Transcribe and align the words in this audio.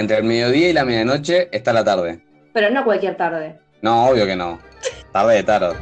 Entre 0.00 0.16
el 0.16 0.24
mediodía 0.24 0.70
y 0.70 0.72
la 0.72 0.86
medianoche 0.86 1.50
está 1.52 1.74
la 1.74 1.84
tarde. 1.84 2.24
Pero 2.54 2.70
no 2.70 2.84
cualquier 2.84 3.18
tarde. 3.18 3.60
No, 3.82 4.06
obvio 4.06 4.24
que 4.24 4.34
no. 4.34 4.58
Tarde 5.12 5.34
de 5.34 5.42
tarot. 5.42 5.76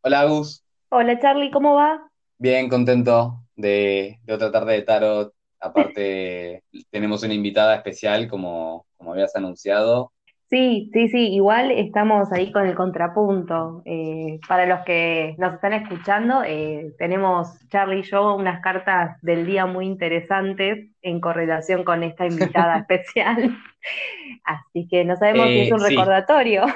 Hola, 0.00 0.22
Agus. 0.22 0.64
Hola, 0.88 1.20
Charlie, 1.20 1.52
¿cómo 1.52 1.76
va? 1.76 2.10
Bien, 2.38 2.68
contento 2.68 3.44
de, 3.54 4.18
de 4.24 4.34
otra 4.34 4.50
tarde 4.50 4.72
de 4.72 4.82
tarot. 4.82 5.32
Aparte, 5.60 6.64
tenemos 6.90 7.22
una 7.22 7.32
invitada 7.34 7.76
especial, 7.76 8.26
como, 8.26 8.84
como 8.96 9.12
habías 9.12 9.36
anunciado. 9.36 10.12
Sí, 10.50 10.90
sí, 10.92 11.08
sí, 11.08 11.28
igual 11.32 11.70
estamos 11.70 12.32
ahí 12.32 12.50
con 12.50 12.66
el 12.66 12.74
contrapunto. 12.74 13.82
Eh, 13.84 14.40
para 14.48 14.66
los 14.66 14.80
que 14.84 15.36
nos 15.38 15.54
están 15.54 15.72
escuchando, 15.74 16.42
eh, 16.44 16.92
tenemos 16.98 17.56
Charlie 17.68 18.00
y 18.00 18.02
yo 18.02 18.34
unas 18.34 18.60
cartas 18.60 19.16
del 19.22 19.46
día 19.46 19.66
muy 19.66 19.86
interesantes 19.86 20.90
en 21.02 21.20
correlación 21.20 21.84
con 21.84 22.02
esta 22.02 22.26
invitada 22.26 22.78
especial. 22.80 23.56
Así 24.44 24.88
que 24.88 25.04
no 25.04 25.16
sabemos 25.16 25.52
si 25.52 25.60
es 25.60 25.70
Eh, 25.70 25.72
un 25.72 25.80
sí. 25.80 25.82
recordatorio. 25.82 26.66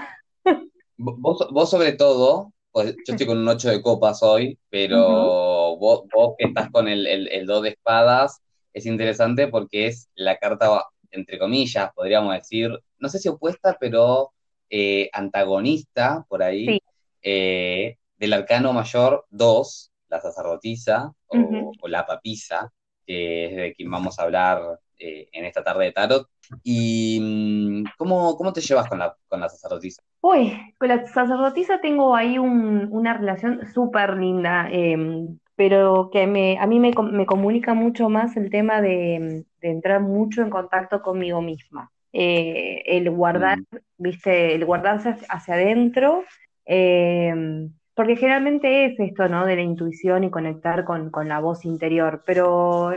Vos, 0.97 1.49
vos 1.53 1.71
sobre 1.71 1.93
todo, 1.93 2.53
pues 2.71 2.95
yo 3.05 3.13
estoy 3.13 3.27
con 3.27 3.39
un 3.39 3.49
8 3.49 3.69
de 3.71 3.83
copas 3.83 4.23
hoy, 4.23 4.59
pero 4.71 5.77
vos, 5.77 6.05
vos 6.13 6.35
que 6.39 6.47
estás 6.47 6.71
con 6.71 6.87
el, 6.89 7.07
el, 7.07 7.29
el 7.29 7.47
2 7.47 7.63
de 7.63 7.71
espadas, 7.71 8.41
es 8.73 8.87
interesante 8.87 9.49
porque 9.49 9.89
es 9.89 10.09
la 10.15 10.37
carta, 10.39 10.85
entre 11.11 11.39
comillas, 11.39 11.91
podríamos 11.95 12.35
decir, 12.35 12.71
no 13.05 13.11
sé 13.11 13.21
si 13.21 13.29
opuesta, 13.29 13.77
pero 13.81 14.33
eh, 14.71 15.11
antagonista, 15.13 16.27
por 16.29 16.43
ahí, 16.43 16.67
Sí. 16.67 16.81
eh, 17.23 17.99
del 18.19 18.33
arcano 18.33 18.73
mayor 18.73 19.27
2, 19.31 19.93
la 20.09 20.21
sacerdotisa 20.21 21.13
o, 21.29 21.73
o 21.81 21.89
la 21.89 22.07
papisa, 22.07 22.73
que 23.07 23.47
es 23.47 23.57
de 23.57 23.75
quien 23.75 23.91
vamos 23.91 24.19
a 24.19 24.23
hablar 24.25 24.81
eh, 24.99 25.29
en 25.33 25.45
esta 25.45 25.63
tarde 25.65 25.87
de 25.87 25.93
tarot. 25.93 26.29
¿Y 26.63 27.19
mm, 27.21 27.85
cómo, 27.99 28.37
cómo 28.37 28.53
te 28.53 28.61
llevas 28.63 28.89
con 28.89 28.99
la, 28.99 29.17
con 29.29 29.41
la 29.41 29.49
sacerdotisa? 29.49 30.03
Uy, 30.21 30.53
con 30.79 30.89
la 30.89 31.07
sacerdotisa 31.07 31.81
tengo 31.81 32.17
ahí 32.17 32.39
un- 32.39 32.89
una 32.91 33.15
relación 33.15 33.67
súper 33.75 34.17
linda, 34.17 34.69
em, 34.71 35.39
pero 35.57 36.11
que 36.13 36.27
me, 36.27 36.59
a 36.59 36.67
mí 36.67 36.81
me, 36.81 36.93
me 37.13 37.27
comunica 37.27 37.75
mucho 37.75 38.09
más 38.09 38.37
el 38.37 38.51
tema 38.51 38.81
de, 38.81 39.45
de 39.61 39.71
entrar 39.71 40.01
mucho 40.01 40.43
en 40.43 40.51
contacto 40.51 41.03
conmigo 41.03 41.43
misma. 41.43 41.93
Eh, 42.17 42.83
el 42.87 43.11
guardar, 43.11 43.59
Mm. 43.59 43.77
viste, 43.99 44.55
el 44.55 44.65
guardarse 44.65 45.17
hacia 45.29 45.55
adentro, 45.55 46.25
em, 46.65 47.73
porque 47.95 48.17
generalmente 48.17 48.87
es 48.87 48.99
esto, 49.01 49.29
¿no? 49.29 49.45
De 49.47 49.57
la 49.57 49.63
intuición 49.63 50.25
y 50.25 50.31
conectar 50.31 50.85
con, 50.85 51.11
con 51.11 51.29
la 51.29 51.41
voz 51.41 51.65
interior, 51.65 52.23
pero 52.27 52.93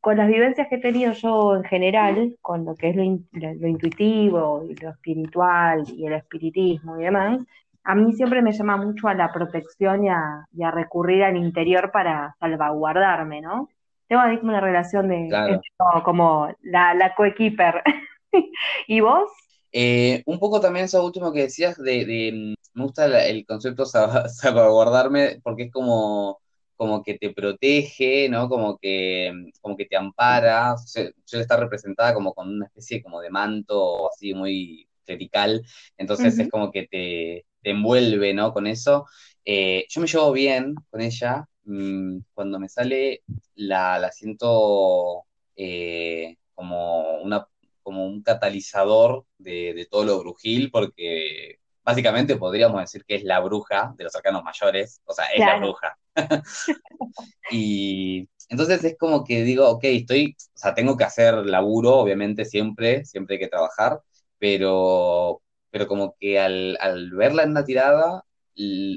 con 0.00 0.16
las 0.16 0.28
vivencias 0.28 0.68
que 0.68 0.76
he 0.76 0.80
tenido 0.80 1.12
yo 1.12 1.56
en 1.56 1.64
general, 1.64 2.36
con 2.40 2.64
lo 2.64 2.74
que 2.74 2.90
es 2.90 2.96
lo, 2.96 3.02
in- 3.02 3.28
lo- 3.32 3.54
lo 3.54 3.68
intuitivo 3.68 4.64
y 4.68 4.74
lo 4.76 4.90
espiritual 4.90 5.84
y 5.88 6.06
el 6.06 6.14
espiritismo 6.14 6.98
y 6.98 7.04
demás, 7.04 7.40
a 7.84 7.94
mí 7.94 8.12
siempre 8.14 8.42
me 8.42 8.52
llama 8.52 8.76
mucho 8.76 9.08
a 9.08 9.14
la 9.14 9.32
protección 9.32 10.04
y 10.04 10.08
a, 10.10 10.46
y 10.52 10.62
a 10.62 10.70
recurrir 10.70 11.24
al 11.24 11.36
interior 11.36 11.90
para 11.92 12.34
salvaguardarme, 12.40 13.40
¿no? 13.42 13.68
Tengo 14.08 14.22
una 14.42 14.60
relación 14.60 15.08
de, 15.08 15.26
Claro. 15.28 15.60
como 16.04 16.48
la, 16.62 16.94
la 16.94 17.14
coequiper. 17.14 17.82
¿Y 18.88 19.00
vos? 19.00 19.28
Eh, 19.74 20.22
un 20.26 20.38
poco 20.38 20.60
también 20.60 20.84
eso 20.86 21.04
último 21.04 21.32
que 21.32 21.42
decías 21.42 21.76
de, 21.78 22.04
de, 22.04 22.32
mm, 22.32 22.78
me 22.78 22.84
gusta 22.84 23.08
la- 23.08 23.26
el 23.26 23.46
concepto 23.46 23.86
salva- 23.86 24.28
salvaguardarme 24.28 25.40
porque 25.42 25.64
es 25.64 25.72
como, 25.72 26.40
como 26.76 27.02
que 27.02 27.18
te 27.18 27.30
protege, 27.32 28.28
¿no? 28.28 28.48
Como 28.48 28.76
que, 28.78 29.32
mm, 29.34 29.50
como 29.62 29.76
que 29.76 29.86
te 29.86 29.96
ampara, 29.96 30.76
suele 30.78 31.14
estar 31.42 31.58
representada 31.60 32.12
como 32.14 32.34
con 32.34 32.48
una 32.50 32.66
especie 32.66 33.02
como 33.02 33.20
de 33.20 33.30
manto 33.30 34.10
así 34.10 34.34
muy 34.34 34.88
clerical, 35.06 35.62
entonces 35.96 36.38
es 36.38 36.48
como 36.48 36.70
que 36.70 36.86
te, 36.86 37.46
te 37.62 37.70
envuelve, 37.70 38.34
¿no? 38.34 38.52
Con 38.52 38.66
eso. 38.66 39.06
Eh, 39.44 39.86
yo 39.88 40.00
me 40.00 40.06
llevo 40.06 40.32
bien 40.32 40.74
con 40.90 41.00
ella, 41.00 41.48
mm, 41.64 42.18
cuando 42.34 42.58
me 42.60 42.68
sale 42.68 43.22
la, 43.54 43.98
la 43.98 44.12
siento 44.12 45.24
eh, 45.56 46.36
como 46.54 46.91
catalizador 48.34 49.24
de, 49.38 49.74
de 49.74 49.86
todo 49.86 50.04
lo 50.04 50.18
brujil, 50.20 50.70
porque 50.70 51.58
básicamente 51.84 52.36
podríamos 52.36 52.80
decir 52.80 53.04
que 53.04 53.16
es 53.16 53.24
la 53.24 53.40
bruja 53.40 53.94
de 53.96 54.04
los 54.04 54.14
arcanos 54.14 54.42
mayores, 54.44 55.00
o 55.04 55.12
sea, 55.12 55.26
es 55.26 55.40
la 55.40 55.58
bruja. 55.58 55.96
Y 57.50 58.28
entonces 58.48 58.82
es 58.84 58.96
como 58.98 59.24
que 59.24 59.42
digo, 59.44 59.68
ok, 59.68 59.84
estoy, 59.84 60.36
o 60.54 60.58
sea, 60.58 60.74
tengo 60.74 60.96
que 60.96 61.04
hacer 61.04 61.34
laburo, 61.46 61.96
obviamente, 61.96 62.44
siempre, 62.44 63.04
siempre 63.04 63.36
hay 63.36 63.40
que 63.40 63.48
trabajar, 63.48 64.00
pero, 64.38 65.42
pero 65.70 65.86
como 65.86 66.16
que 66.18 66.38
al, 66.38 66.76
al 66.80 67.10
verla 67.10 67.42
en 67.42 67.50
una 67.50 67.64
tirada, 67.64 68.24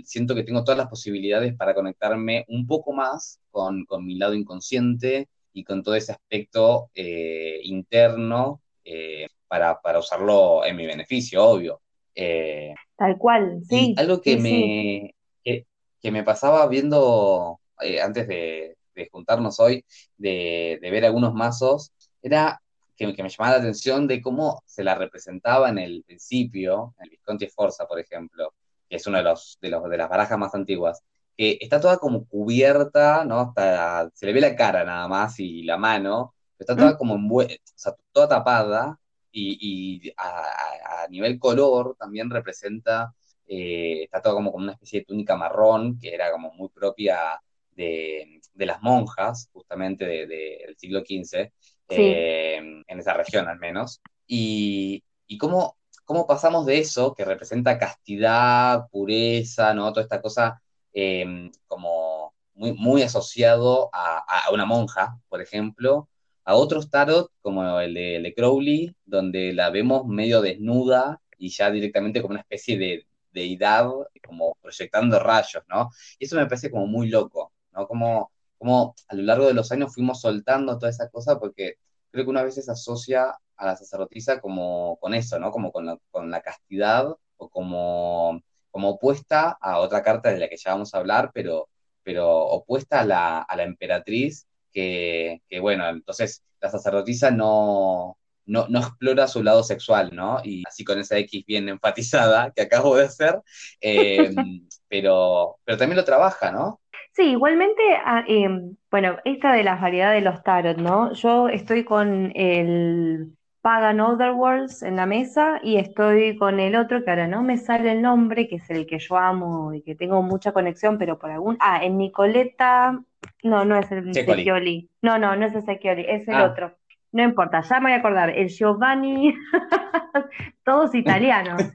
siento 0.03 0.35
que 0.35 0.43
tengo 0.43 0.63
todas 0.63 0.77
las 0.77 0.89
posibilidades 0.89 1.55
para 1.55 1.73
conectarme 1.73 2.45
un 2.49 2.67
poco 2.67 2.93
más 2.93 3.39
con, 3.51 3.85
con 3.85 4.05
mi 4.05 4.15
lado 4.17 4.33
inconsciente 4.33 5.29
y 5.53 5.63
con 5.63 5.83
todo 5.83 5.95
ese 5.95 6.11
aspecto 6.11 6.89
eh, 6.93 7.59
interno 7.63 8.61
eh, 8.85 9.27
para, 9.47 9.81
para 9.81 9.99
usarlo 9.99 10.63
en 10.65 10.75
mi 10.75 10.85
beneficio, 10.85 11.43
obvio. 11.43 11.81
Eh, 12.13 12.73
Tal 12.95 13.17
cual, 13.17 13.61
sí, 13.67 13.93
algo 13.97 14.21
que 14.21 14.35
sí, 14.35 14.37
sí. 14.37 14.41
me, 14.41 15.15
que, 15.43 15.65
que 16.01 16.11
me 16.11 16.23
pasaba 16.23 16.65
viendo 16.67 17.59
eh, 17.81 18.01
antes 18.01 18.27
de, 18.27 18.77
de 18.95 19.09
juntarnos 19.11 19.59
hoy, 19.59 19.83
de, 20.17 20.79
de 20.81 20.91
ver 20.91 21.05
algunos 21.05 21.33
mazos, 21.33 21.91
era 22.21 22.61
que, 22.95 23.13
que 23.13 23.23
me 23.23 23.29
llamaba 23.29 23.57
la 23.57 23.61
atención 23.61 24.07
de 24.07 24.21
cómo 24.21 24.61
se 24.65 24.83
la 24.83 24.95
representaba 24.95 25.69
en 25.69 25.79
el 25.79 26.03
principio, 26.05 26.93
en 26.99 27.05
el 27.05 27.09
Visconti 27.09 27.47
Sforza, 27.49 27.85
por 27.87 27.99
ejemplo, 27.99 28.53
que 28.89 28.95
es 28.97 29.07
uno 29.07 29.17
de 29.17 29.23
los, 29.23 29.57
de 29.61 29.69
los 29.69 29.89
de 29.89 29.97
las 29.97 30.09
barajas 30.09 30.37
más 30.37 30.55
antiguas, 30.55 31.01
que 31.37 31.57
está 31.59 31.81
toda 31.81 31.97
como 31.97 32.25
cubierta, 32.27 33.25
¿no? 33.25 33.39
Hasta 33.41 34.09
se 34.13 34.25
le 34.25 34.33
ve 34.33 34.41
la 34.41 34.55
cara 34.55 34.85
nada 34.85 35.07
más 35.09 35.39
y 35.39 35.63
la 35.63 35.77
mano, 35.77 36.34
está 36.59 36.75
toda 36.77 36.97
como 36.97 37.15
envue- 37.15 37.57
o 37.57 37.61
sea, 37.75 37.95
toda 38.11 38.27
tapada 38.29 38.99
y, 39.31 40.05
y 40.07 40.13
a, 40.17 41.07
nivel 41.09 41.39
color 41.39 41.95
también 41.99 42.29
representa, 42.29 43.13
eh, 43.47 44.03
está 44.03 44.21
todo 44.21 44.35
como 44.35 44.51
con 44.51 44.63
una 44.63 44.73
especie 44.73 44.99
de 45.01 45.05
túnica 45.05 45.35
marrón, 45.35 45.99
que 45.99 46.13
era 46.13 46.31
como 46.31 46.51
muy 46.53 46.69
propia 46.69 47.39
de, 47.71 48.41
de 48.53 48.65
las 48.65 48.81
monjas, 48.81 49.49
justamente 49.53 50.05
de- 50.05 50.27
de- 50.27 50.63
del 50.67 50.77
siglo 50.77 51.01
XV, 51.03 51.51
Sí. 51.89 52.27
eh, 52.55 52.55
en 52.87 52.99
esa 52.99 53.13
región 53.13 53.47
al 53.47 53.59
menos. 53.59 54.01
Y, 54.27 55.03
y 55.27 55.37
cómo, 55.37 55.77
cómo 56.05 56.25
pasamos 56.27 56.65
de 56.65 56.79
eso, 56.79 57.13
que 57.13 57.25
representa 57.25 57.77
castidad, 57.77 58.87
pureza, 58.91 59.73
¿no? 59.73 59.91
Toda 59.91 60.03
esta 60.03 60.21
cosa 60.21 60.61
eh, 60.93 61.51
como 61.67 62.33
muy, 62.55 62.73
muy 62.73 63.01
asociado 63.03 63.89
a, 63.93 64.17
a 64.47 64.51
una 64.53 64.65
monja, 64.65 65.19
por 65.29 65.41
ejemplo, 65.41 66.09
a 66.45 66.55
otros 66.55 66.89
tarot, 66.89 67.31
como 67.41 67.79
el 67.79 67.93
de, 67.95 68.17
el 68.17 68.23
de 68.23 68.33
Crowley, 68.33 68.95
donde 69.05 69.53
la 69.53 69.69
vemos 69.71 70.05
medio 70.07 70.41
desnuda 70.41 71.21
y 71.37 71.49
ya 71.49 71.71
directamente 71.71 72.21
como 72.21 72.33
una 72.33 72.41
especie 72.41 72.77
de 72.77 73.07
deidad, 73.31 73.89
como 74.25 74.55
proyectando 74.61 75.19
rayos, 75.19 75.63
¿no? 75.67 75.89
Y 76.19 76.25
eso 76.25 76.35
me 76.37 76.45
parece 76.45 76.71
como 76.71 76.87
muy 76.87 77.09
loco, 77.09 77.51
¿no? 77.73 77.87
Como, 77.87 78.31
como 78.57 78.95
a 79.07 79.15
lo 79.15 79.23
largo 79.23 79.47
de 79.47 79.53
los 79.53 79.71
años 79.71 79.93
fuimos 79.93 80.21
soltando 80.21 80.77
toda 80.77 80.91
esa 80.91 81.09
cosa 81.09 81.39
porque 81.39 81.75
creo 82.11 82.25
que 82.25 82.29
una 82.31 82.43
vez 82.43 82.55
se 82.55 82.71
asocia 82.71 83.37
a 83.57 83.65
la 83.65 83.75
sacerdotisa 83.75 84.39
como 84.41 84.97
con 85.01 85.13
eso, 85.13 85.39
¿no? 85.39 85.51
Como 85.51 85.71
con 85.71 85.85
la, 85.85 85.97
con 86.11 86.29
la 86.31 86.41
castidad 86.41 87.07
o 87.37 87.49
como, 87.49 88.41
como 88.71 88.89
opuesta 88.91 89.57
a 89.59 89.79
otra 89.79 90.03
carta 90.03 90.31
de 90.31 90.39
la 90.39 90.47
que 90.49 90.57
ya 90.57 90.71
vamos 90.71 90.93
a 90.93 90.99
hablar, 90.99 91.31
pero, 91.33 91.69
pero 92.03 92.29
opuesta 92.47 93.01
a 93.01 93.05
la, 93.05 93.41
a 93.41 93.55
la 93.55 93.63
emperatriz 93.63 94.47
que, 94.75 95.41
que, 95.47 95.61
bueno, 95.61 95.87
entonces 95.87 96.43
la 96.59 96.69
sacerdotisa 96.69 97.31
no, 97.31 98.17
no, 98.45 98.67
no, 98.67 98.79
explora 98.79 99.27
su 99.27 99.41
lado 99.41 99.63
sexual, 99.63 100.11
¿no? 100.13 100.41
Y 100.43 100.63
así 100.67 100.83
con 100.83 100.99
esa 100.99 101.17
X 101.17 101.45
bien 101.47 101.69
enfatizada 101.69 102.51
que 102.51 102.63
acabo 102.63 102.97
de 102.97 103.05
hacer, 103.05 103.41
eh, 103.79 104.29
pero, 104.89 105.57
pero 105.63 105.77
también 105.77 105.97
lo 105.97 106.03
trabaja, 106.03 106.51
¿no? 106.51 106.81
Sí, 107.13 107.31
igualmente, 107.31 107.81
ah, 108.03 108.25
eh, 108.27 108.49
bueno, 108.91 109.17
esta 109.23 109.53
de 109.53 109.63
las 109.63 109.79
variedades 109.79 110.21
de 110.21 110.29
los 110.29 110.43
tarot, 110.43 110.77
¿no? 110.77 111.13
Yo 111.13 111.47
estoy 111.47 111.85
con 111.85 112.33
el 112.35 113.33
Pagan 113.61 114.01
Otherworlds 114.01 114.83
en 114.83 114.97
la 114.97 115.05
mesa 115.05 115.61
y 115.63 115.77
estoy 115.77 116.35
con 116.37 116.59
el 116.59 116.75
otro 116.75 117.03
que 117.03 117.09
ahora 117.09 117.27
no 117.27 117.41
me 117.41 117.57
sale 117.57 117.93
el 117.93 118.01
nombre, 118.01 118.49
que 118.49 118.57
es 118.57 118.69
el 118.69 118.85
que 118.85 118.99
yo 118.99 119.15
amo 119.15 119.73
y 119.73 119.81
que 119.81 119.95
tengo 119.95 120.21
mucha 120.21 120.51
conexión, 120.51 120.97
pero 120.97 121.17
por 121.17 121.31
algún... 121.31 121.55
Ah, 121.61 121.83
en 121.83 121.97
Nicoleta... 121.97 123.01
No, 123.43 123.65
no 123.65 123.77
es 123.77 123.91
el. 123.91 124.13
Secchioli. 124.13 124.89
No, 125.01 125.17
no, 125.19 125.35
no 125.35 125.45
es 125.45 125.53
el 125.55 125.63
Secchioli, 125.63 126.05
es 126.07 126.27
el 126.27 126.35
Ah. 126.35 126.45
otro. 126.45 126.75
No 127.11 127.23
importa, 127.23 127.61
ya 127.61 127.79
me 127.79 127.85
voy 127.89 127.93
a 127.93 127.97
acordar. 127.97 128.29
El 128.29 128.49
Giovanni, 128.49 129.33
todos 130.63 130.93
italianos. 130.95 131.61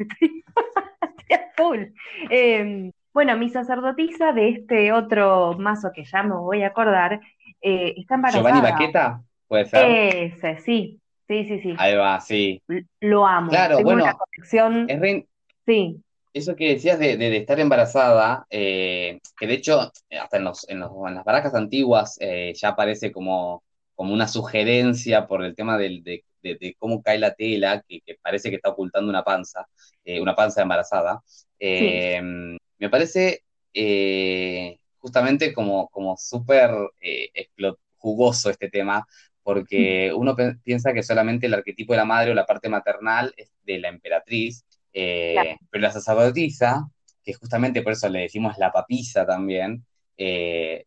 Eh, 2.30 2.90
bueno, 3.12 3.36
mi 3.36 3.48
sacerdotisa 3.50 4.32
de 4.32 4.48
este 4.48 4.92
otro 4.92 5.54
mazo 5.58 5.90
que 5.94 6.04
ya 6.04 6.22
me 6.22 6.34
voy 6.34 6.62
a 6.62 6.68
acordar 6.68 7.20
eh, 7.60 7.94
está 7.96 8.14
embarazada. 8.14 8.42
Giovanni 8.50 8.70
Baqueta, 8.70 9.22
puede 9.46 9.66
ser. 9.66 9.84
Ese, 9.86 10.58
sí, 10.58 11.00
sí, 11.28 11.44
sí, 11.44 11.60
sí. 11.60 11.74
Ahí 11.78 11.94
va, 11.96 12.18
sí. 12.20 12.62
Lo 13.00 13.26
amo. 13.26 13.50
Claro, 13.50 13.76
Tengo 13.76 13.90
bueno, 13.90 14.04
una 14.04 14.14
conexión, 14.14 14.86
es 14.88 15.00
re- 15.00 15.26
sí, 15.66 16.02
eso 16.32 16.56
que 16.56 16.68
decías 16.74 16.98
de, 16.98 17.16
de- 17.16 17.30
de 17.30 17.36
estar 17.38 17.58
embarazada, 17.60 18.46
eh, 18.50 19.20
que 19.38 19.46
de 19.46 19.54
hecho, 19.54 19.80
hasta 20.20 20.36
en 20.38 20.44
los, 20.44 20.68
en 20.68 20.80
los- 20.80 20.92
en 21.08 21.14
las 21.14 21.24
barajas 21.24 21.54
antiguas 21.54 22.16
eh, 22.20 22.52
ya 22.56 22.68
aparece 22.70 23.12
como, 23.12 23.62
como 23.94 24.14
una 24.14 24.28
sugerencia 24.28 25.26
por 25.26 25.44
el 25.44 25.54
tema 25.54 25.76
del, 25.78 26.02
de, 26.04 26.24
de- 26.42 26.74
cómo 26.78 27.02
cae 27.02 27.18
la 27.18 27.34
tela, 27.34 27.82
que, 27.86 28.00
que 28.02 28.16
parece 28.22 28.50
que 28.50 28.56
está 28.56 28.70
ocultando 28.70 29.10
una 29.10 29.24
panza, 29.24 29.66
eh, 30.04 30.20
una 30.20 30.34
panza 30.34 30.62
embarazada. 30.62 31.20
sí, 31.74 32.04
Eh, 32.18 32.20
me 32.78 32.88
parece 32.90 33.42
eh, 33.74 34.78
justamente 34.98 35.52
como, 35.52 35.88
como 35.88 36.16
súper 36.16 36.70
eh, 37.00 37.30
jugoso 37.98 38.50
este 38.50 38.68
tema, 38.70 39.06
porque 39.42 40.12
uno 40.14 40.36
pe- 40.36 40.56
piensa 40.64 40.92
que 40.92 41.02
solamente 41.02 41.46
el 41.46 41.54
arquetipo 41.54 41.92
de 41.92 41.98
la 41.98 42.04
madre 42.04 42.30
o 42.32 42.34
la 42.34 42.46
parte 42.46 42.68
maternal 42.68 43.32
es 43.36 43.50
de 43.64 43.78
la 43.78 43.88
emperatriz, 43.88 44.64
claro, 45.32 45.50
eh, 45.50 45.56
pero 45.70 45.82
la 45.82 45.92
sacerdotisa, 45.92 46.88
que 47.24 47.34
justamente 47.34 47.82
por 47.82 47.92
eso 47.92 48.08
le 48.08 48.20
decimos 48.20 48.58
la 48.58 48.72
papisa 48.72 49.26
también, 49.26 49.84
eh, 50.16 50.86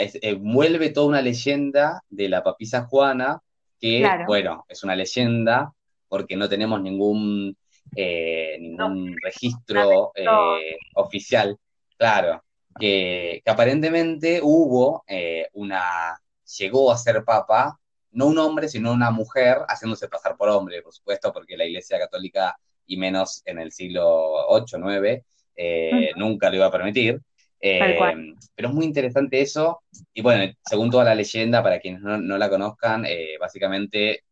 es- 0.00 0.18
eh, 0.22 0.34
vuelve 0.34 0.90
toda 0.90 1.06
una 1.08 1.22
leyenda 1.22 2.02
de 2.10 2.28
la 2.28 2.42
papisa 2.42 2.84
Juana, 2.86 3.40
que, 3.80 4.00
claro. 4.02 4.24
bueno, 4.26 4.64
es 4.68 4.82
una 4.84 4.96
leyenda 4.96 5.72
porque 6.08 6.36
no 6.36 6.48
tenemos 6.48 6.80
ningún, 6.80 7.56
eh, 7.94 8.56
ningún 8.60 9.16
registro 9.22 10.12
eh, 10.14 10.76
oficial, 10.94 11.58
claro, 11.98 12.44
que, 12.78 13.40
que 13.44 13.50
aparentemente 13.50 14.40
hubo 14.42 15.04
eh, 15.06 15.48
una, 15.54 16.18
llegó 16.58 16.92
a 16.92 16.98
ser 16.98 17.24
papa, 17.24 17.78
no 18.12 18.26
un 18.26 18.38
hombre, 18.38 18.68
sino 18.68 18.92
una 18.92 19.10
mujer 19.10 19.58
haciéndose 19.68 20.08
pasar 20.08 20.36
por 20.36 20.48
hombre, 20.48 20.82
por 20.82 20.92
supuesto, 20.92 21.32
porque 21.32 21.56
la 21.56 21.64
Iglesia 21.66 21.98
Católica 21.98 22.56
y 22.86 22.96
menos 22.96 23.42
en 23.44 23.58
el 23.58 23.72
siglo 23.72 24.46
VIII, 24.48 24.76
IX, 24.80 25.22
eh, 25.56 26.10
ujú, 26.14 26.16
nunca 26.16 26.50
lo 26.50 26.56
iba 26.56 26.66
a 26.66 26.70
permitir. 26.70 27.20
Eh, 27.60 28.14
pero 28.54 28.68
es 28.68 28.74
muy 28.74 28.84
interesante 28.86 29.40
eso. 29.40 29.82
Y 30.14 30.22
bueno, 30.22 30.52
según 30.64 30.90
toda 30.90 31.04
la 31.04 31.14
leyenda, 31.14 31.62
para 31.62 31.80
quienes 31.80 32.00
no, 32.02 32.18
no 32.18 32.38
la 32.38 32.48
conozcan, 32.50 33.04
eh, 33.06 33.36
básicamente 33.40 34.22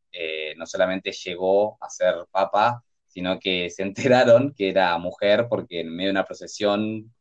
no 0.56 0.64
solamente 0.66 1.10
llegó 1.10 1.76
a 1.80 1.90
ser 1.90 2.14
papa, 2.30 2.84
sino 3.08 3.38
que 3.40 3.68
se 3.70 3.82
enteraron 4.22 4.54
que 4.56 4.68
era 4.68 4.96
mujer 4.98 5.46
porque 5.48 5.80
en 5.80 5.90
medio 5.94 6.08
de 6.08 6.12
una 6.12 6.24
procesión 6.24 7.12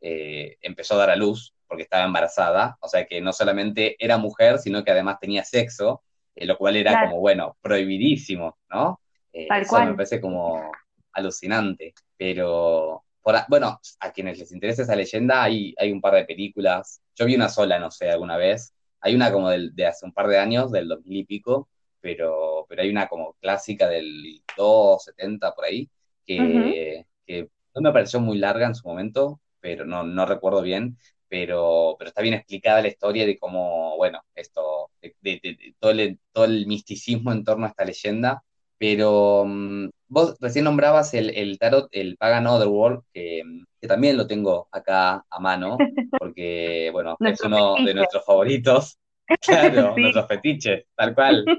empezó 0.00 0.94
a 0.94 0.98
dar 0.98 1.10
a 1.10 1.16
luz 1.16 1.54
porque 1.68 1.84
estaba 1.84 2.04
embarazada. 2.04 2.76
O 2.80 2.88
sea 2.88 3.06
que 3.06 3.20
no 3.20 3.32
solamente 3.32 3.96
era 4.04 4.18
mujer, 4.18 4.58
sino 4.58 4.84
que 4.84 4.90
además 4.90 5.18
tenía 5.20 5.44
sexo, 5.44 6.02
lo 6.36 6.56
cual 6.58 6.76
era 6.76 6.92
Claro, 6.92 7.10
como, 7.10 7.18
bueno, 7.20 7.56
prohibidísimo, 7.62 8.58
¿no? 8.70 9.00
Eh, 9.32 9.54
tal 9.54 9.62
eso 9.62 9.82
me 9.82 9.94
cual. 9.94 9.94
parece 9.94 10.20
como 10.20 10.70
alucinante, 11.12 11.94
pero 12.16 13.04
por 13.22 13.36
a- 13.36 13.46
bueno, 13.48 13.80
a 14.00 14.12
quienes 14.12 14.38
les 14.38 14.52
interesa 14.52 14.82
esa 14.82 14.96
leyenda, 14.96 15.42
hay, 15.42 15.74
hay 15.78 15.92
un 15.92 16.00
par 16.00 16.14
de 16.14 16.24
películas. 16.24 17.02
Yo 17.14 17.26
vi 17.26 17.36
una 17.36 17.48
sola, 17.48 17.78
no 17.78 17.90
sé, 17.90 18.10
alguna 18.10 18.36
vez. 18.36 18.74
Hay 19.00 19.14
una 19.14 19.32
como 19.32 19.48
del- 19.50 19.74
de 19.74 19.86
hace 19.86 20.04
un 20.06 20.12
par 20.12 20.28
de 20.28 20.38
años, 20.38 20.70
del 20.72 20.88
2000 20.88 21.18
y 21.18 21.24
pico, 21.24 21.68
pero, 22.00 22.66
pero 22.68 22.82
hay 22.82 22.90
una 22.90 23.08
como 23.08 23.34
clásica 23.40 23.88
del 23.88 24.42
270 24.56 25.54
por 25.54 25.64
ahí, 25.64 25.88
que, 26.26 27.06
que 27.26 27.48
no 27.74 27.80
me 27.82 27.92
pareció 27.92 28.20
muy 28.20 28.38
larga 28.38 28.66
en 28.66 28.74
su 28.74 28.86
momento, 28.88 29.40
pero 29.60 29.84
no, 29.84 30.02
no 30.04 30.26
recuerdo 30.26 30.62
bien, 30.62 30.98
pero, 31.28 31.96
pero 31.98 32.08
está 32.08 32.22
bien 32.22 32.34
explicada 32.34 32.82
la 32.82 32.88
historia 32.88 33.24
de 33.26 33.38
cómo, 33.38 33.96
bueno, 33.96 34.20
esto, 34.34 34.90
de- 35.00 35.16
de- 35.20 35.40
de 35.42 35.74
todo 35.78 35.90
el, 35.92 36.18
todo 36.32 36.44
el 36.44 36.66
misticismo 36.66 37.32
en 37.32 37.44
torno 37.44 37.66
a 37.66 37.68
esta 37.70 37.84
leyenda. 37.84 38.42
Pero 38.82 39.44
mm, 39.46 39.90
vos 40.08 40.34
recién 40.40 40.64
nombrabas 40.64 41.14
el, 41.14 41.30
el 41.36 41.56
tarot, 41.56 41.88
el 41.92 42.16
Pagan 42.16 42.48
Otherworld, 42.48 43.02
que, 43.14 43.42
que 43.80 43.86
también 43.86 44.16
lo 44.16 44.26
tengo 44.26 44.66
acá 44.72 45.24
a 45.30 45.38
mano, 45.38 45.78
porque, 46.18 46.90
bueno, 46.92 47.16
es 47.20 47.40
uno 47.42 47.76
de 47.76 47.94
nuestros 47.94 48.26
favoritos, 48.26 48.98
claro, 49.40 49.94
sí. 49.94 50.00
nuestros 50.00 50.26
fetiches, 50.26 50.84
tal 50.96 51.14
cual. 51.14 51.44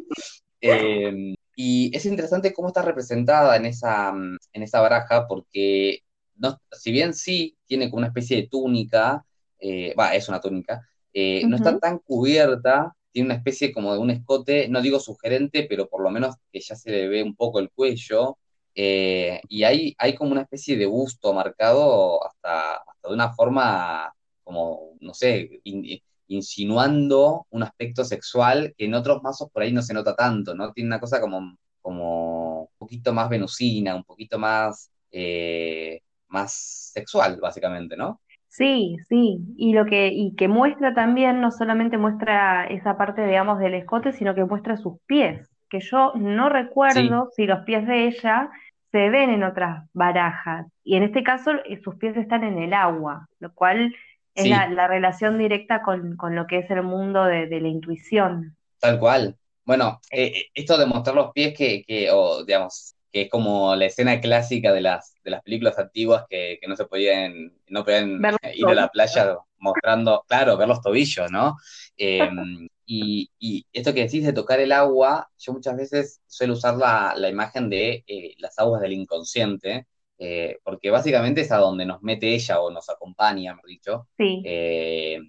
Eh, 0.66 1.36
y 1.58 1.94
es 1.94 2.06
interesante 2.06 2.54
cómo 2.54 2.70
está 2.70 2.82
representada 2.82 3.58
en 3.58 3.66
esa, 3.66 4.14
mm, 4.14 4.38
en 4.54 4.64
esa 4.64 4.80
baraja, 4.80 5.28
porque 5.28 6.00
no, 6.38 6.58
si 6.72 6.94
bien 6.94 7.14
sí 7.14 7.58
tiene 7.66 7.90
como 7.90 7.98
una 7.98 8.08
especie 8.08 8.38
de 8.38 8.48
túnica, 8.48 9.26
eh, 9.60 9.94
va, 10.00 10.16
es 10.16 10.30
una 10.30 10.40
túnica, 10.40 10.88
eh, 11.14 11.46
no 11.46 11.58
está 11.58 11.78
tan 11.80 12.00
cubierta, 12.00 12.96
tiene 13.14 13.28
una 13.28 13.36
especie 13.38 13.72
como 13.74 13.94
de 13.94 14.00
un 14.00 14.12
escote, 14.12 14.68
no 14.70 14.82
digo 14.82 15.00
sugerente, 15.00 15.66
pero 15.70 15.90
por 15.90 16.04
lo 16.04 16.12
menos 16.12 16.36
que 16.52 16.60
ya 16.62 16.76
se 16.76 16.92
le 16.92 17.08
ve 17.08 17.24
un 17.24 17.36
poco 17.36 17.60
el 17.60 17.72
cuello, 17.72 18.38
eh, 18.76 19.42
y 19.50 19.64
hay, 19.64 19.96
hay 19.98 20.16
como 20.16 20.32
una 20.32 20.42
especie 20.44 20.78
de 20.78 20.86
busto 20.88 21.34
marcado 21.34 22.26
hasta, 22.26 22.76
hasta 22.78 23.08
de 23.10 23.14
una 23.14 23.34
forma 23.34 24.14
como, 24.44 24.96
no 25.02 25.14
sé, 25.14 25.62
in- 25.64 26.00
insinuando 26.28 27.46
un 27.52 27.64
aspecto 27.64 28.04
sexual 28.06 28.74
que 28.78 28.86
en 28.86 28.94
otros 28.96 29.22
mazos 29.24 29.50
por 29.52 29.64
ahí 29.64 29.72
no 29.72 29.82
se 29.82 29.94
nota 29.94 30.16
tanto, 30.16 30.56
¿no? 30.56 30.72
Tiene 30.74 30.88
una 30.88 31.00
cosa 31.00 31.22
como, 31.22 31.58
como 31.82 32.62
un 32.64 32.68
poquito 32.78 33.14
más 33.14 33.30
venusina, 33.30 33.96
un 33.96 34.04
poquito 34.04 34.40
más, 34.40 34.90
eh, 35.12 36.02
más 36.28 36.54
sexual, 36.94 37.40
básicamente, 37.40 37.96
¿no? 37.98 38.22
Sí, 38.56 38.98
sí, 39.10 39.40
y 39.58 39.74
lo 39.74 39.86
que, 39.86 40.10
y 40.10 40.36
que 40.36 40.48
muestra 40.48 40.94
también, 40.94 41.42
no 41.42 41.50
solamente 41.52 41.98
muestra 41.98 42.68
esa 42.68 42.98
parte, 42.98 43.26
digamos, 43.26 43.58
del 43.60 43.74
escote, 43.74 44.12
sino 44.14 44.36
que 44.36 44.46
muestra 44.46 44.78
sus 44.78 45.00
pies, 45.08 45.50
que 45.70 45.80
yo 45.80 46.14
no 46.16 46.50
Sí, 46.88 47.02
recuerdo 47.02 47.30
si 47.36 47.48
los 47.48 47.62
pies 47.66 47.88
de 47.88 48.06
ella 48.08 48.52
se 48.92 49.10
ven 49.10 49.32
en 49.32 49.44
otras 49.44 49.88
barajas, 49.94 50.68
y 50.84 50.96
en 50.98 51.04
este 51.04 51.24
caso 51.24 51.52
eh, 51.66 51.82
sus 51.84 51.96
pies 51.96 52.16
están 52.16 52.44
en 52.44 52.60
el 52.60 52.74
agua, 52.76 53.28
lo 53.40 53.52
cual 53.54 53.96
es 54.36 54.48
la, 54.48 54.68
sí, 54.68 54.70
la 54.70 54.88
relación 54.88 55.40
directa 55.40 55.82
con, 55.82 56.16
con 56.16 56.36
lo 56.36 56.46
que 56.46 56.60
es 56.60 56.70
el 56.70 56.84
mundo 56.84 57.24
de, 57.26 57.48
de 57.48 57.60
la 57.60 57.70
intuición. 57.70 58.56
tal 58.80 59.00
cual. 59.00 59.38
Bueno, 59.66 60.02
eh, 60.12 60.48
esto 60.54 60.78
de 60.78 60.86
mostrar 60.86 61.16
los 61.16 61.32
pies 61.32 61.58
que, 61.58 61.84
que 61.86 62.10
o 62.12 62.44
digamos, 62.46 62.93
que 63.14 63.22
es 63.22 63.30
como 63.30 63.76
la 63.76 63.86
escena 63.86 64.20
clásica 64.20 64.74
de 64.74 64.82
las, 64.82 65.14
de 65.24 65.32
las 65.32 65.44
películas 65.44 65.78
antiguas 65.78 66.26
que, 66.28 66.58
que 66.60 66.68
no 66.68 66.76
se 66.76 66.86
podían, 66.86 67.54
no 67.68 67.86
podían 67.86 68.20
ver 68.20 68.36
ir 68.56 68.66
a 68.68 68.74
la 68.74 68.90
playa 68.90 69.38
mostrando, 69.60 70.26
claro, 70.28 70.58
ver 70.58 70.68
los 70.68 70.82
tobillos, 70.82 71.32
¿no? 71.32 71.56
Eh, 71.96 72.20
y, 72.88 73.30
y 73.40 73.66
esto 73.72 73.94
que 73.94 74.02
decís 74.02 74.26
de 74.26 74.34
tocar 74.34 74.60
el 74.60 74.72
agua, 74.72 75.30
yo 75.38 75.54
muchas 75.54 75.78
veces 75.78 76.22
suelo 76.26 76.54
usar 76.54 76.76
la, 76.76 77.14
la 77.16 77.30
imagen 77.30 77.70
de 77.70 78.04
eh, 78.08 78.34
las 78.40 78.58
aguas 78.58 78.82
del 78.82 78.94
inconsciente, 78.94 79.88
eh, 80.18 80.58
porque 80.64 80.90
básicamente 80.90 81.42
es 81.42 81.52
a 81.52 81.58
donde 81.58 81.86
nos 81.86 82.02
mete 82.02 82.34
ella 82.34 82.62
o 82.62 82.72
nos 82.72 82.90
acompaña, 82.90 83.54
mejor 83.54 83.70
dicho, 83.70 84.08
Sí, 84.18 84.42
eh, 84.44 85.20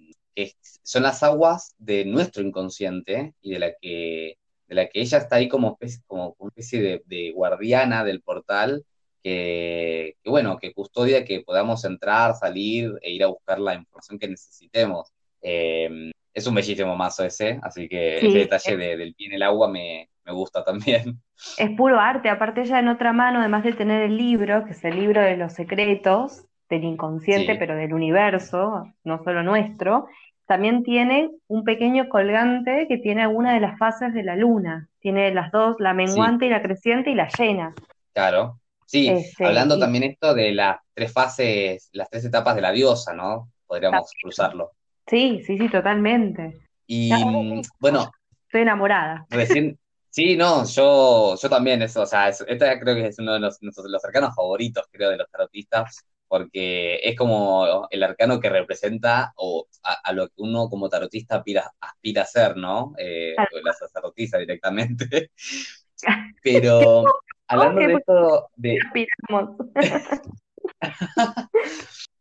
son 0.83 1.03
las 1.03 1.23
aguas 1.23 1.75
de 1.77 2.03
nuestro 2.05 2.43
inconsciente 2.43 3.35
y 3.41 3.51
de 3.51 3.59
la 3.59 3.73
que, 3.79 4.37
de 4.67 4.75
la 4.75 4.87
que 4.87 5.01
ella 5.01 5.17
está 5.17 5.37
ahí 5.37 5.47
como 5.47 5.71
especie, 5.71 6.01
como 6.07 6.35
una 6.39 6.49
especie 6.49 6.81
de, 6.81 7.03
de 7.05 7.31
guardiana 7.31 8.03
del 8.03 8.21
portal, 8.21 8.83
que, 9.23 10.17
que, 10.23 10.29
bueno, 10.29 10.57
que 10.59 10.73
custodia 10.73 11.25
que 11.25 11.41
podamos 11.41 11.83
entrar, 11.85 12.35
salir 12.35 12.93
e 13.01 13.11
ir 13.11 13.23
a 13.23 13.27
buscar 13.27 13.59
la 13.59 13.73
información 13.75 14.19
que 14.19 14.27
necesitemos. 14.27 15.11
Eh, 15.41 16.11
es 16.33 16.45
un 16.47 16.55
bellísimo 16.55 16.95
mazo 16.95 17.23
ese, 17.23 17.59
así 17.63 17.87
que 17.87 18.17
ese 18.17 18.27
sí, 18.27 18.37
detalle 18.37 18.77
de, 18.77 18.97
del 18.97 19.15
pie 19.15 19.27
en 19.27 19.33
el 19.33 19.43
agua 19.43 19.69
me, 19.69 20.09
me 20.25 20.33
gusta 20.33 20.63
también. 20.63 21.21
Es 21.57 21.71
puro 21.71 21.99
arte, 21.99 22.29
aparte 22.29 22.61
ella 22.61 22.79
en 22.79 22.87
otra 22.87 23.13
mano, 23.13 23.39
además 23.39 23.63
de 23.63 23.73
tener 23.73 24.03
el 24.03 24.17
libro, 24.17 24.63
que 24.65 24.71
es 24.71 24.83
el 24.85 24.95
libro 24.97 25.21
de 25.21 25.35
los 25.35 25.53
secretos 25.53 26.45
del 26.69 26.83
inconsciente, 26.83 27.53
Sí, 27.53 27.59
pero 27.59 27.75
del 27.75 27.93
universo, 27.93 28.85
no 29.03 29.23
solo 29.23 29.43
nuestro, 29.43 30.07
también 30.47 30.83
tiene 30.83 31.31
un 31.47 31.63
pequeño 31.63 32.09
colgante 32.09 32.87
que 32.87 32.97
tiene 32.97 33.23
alguna 33.23 33.53
de 33.53 33.59
las 33.61 33.77
fases 33.79 34.13
de 34.13 34.23
la 34.23 34.35
luna. 34.35 34.89
Tiene 34.99 35.33
las 35.33 35.51
dos, 35.51 35.77
la 35.79 35.93
sí, 36.03 36.33
menguante 36.33 36.45
y 36.47 36.49
la 36.49 36.61
creciente 36.61 37.11
y 37.11 37.15
la 37.15 37.29
llena. 37.29 37.77
claro. 38.13 38.61
Sí, 38.85 39.17
Este, 39.17 39.41
hablando 39.41 39.79
y 39.79 39.79
también 39.79 40.03
esto 40.03 40.33
de 40.35 40.51
las 40.53 40.77
tres 40.93 41.11
fases, 41.11 41.89
las 41.93 42.09
tres 42.09 42.25
etapas 42.25 42.55
de 42.55 42.61
la 42.61 42.71
diosa, 42.71 43.13
¿no? 43.13 43.51
Podríamos 43.65 44.15
cruzarlo. 44.21 44.71
sí, 45.07 45.43
sí, 45.45 45.57
sí, 45.57 45.69
totalmente. 45.69 46.61
Y 46.87 47.23
mm, 47.25 47.61
bueno, 47.79 48.11
Estoy 48.47 48.61
enamorada. 48.61 49.27
recién, 49.29 49.79
sí, 50.09 50.35
no, 50.37 50.65
yo, 50.65 51.35
yo 51.41 51.49
también, 51.49 51.81
eso, 51.81 52.01
o 52.03 52.05
sea, 52.05 52.29
es- 52.29 52.43
esta 52.47 52.79
creo 52.79 52.95
que 52.95 53.07
es 53.07 53.19
uno 53.19 53.33
de 53.33 53.39
los, 53.39 53.61
nuestros- 53.61 53.87
los 53.89 54.03
arcanos 54.05 54.35
favoritos, 54.35 54.85
creo, 54.91 55.09
de 55.09 55.17
los 55.17 55.29
tarotistas, 55.29 56.05
porque 56.27 56.95
es 57.03 57.15
como 57.17 57.87
el 57.89 58.03
arcano 58.03 58.39
que 58.39 58.49
representa 58.49 59.33
o 59.37 59.67
a, 59.83 59.93
a 59.93 60.13
lo 60.13 60.27
que 60.27 60.33
uno 60.37 60.69
como 60.69 60.89
tarotista 60.89 61.37
aspira, 61.37 61.71
aspira 61.79 62.23
a 62.23 62.25
ser, 62.25 62.57
¿no? 62.57 62.93
Eh, 62.97 63.35
o 63.37 63.59
la 63.63 63.73
sacerdotisa 63.73 64.37
directamente. 64.37 65.31
Pero 66.43 67.03
hablando 67.47 67.81
de 67.81 67.93
esto, 67.93 68.49
de, 68.55 68.79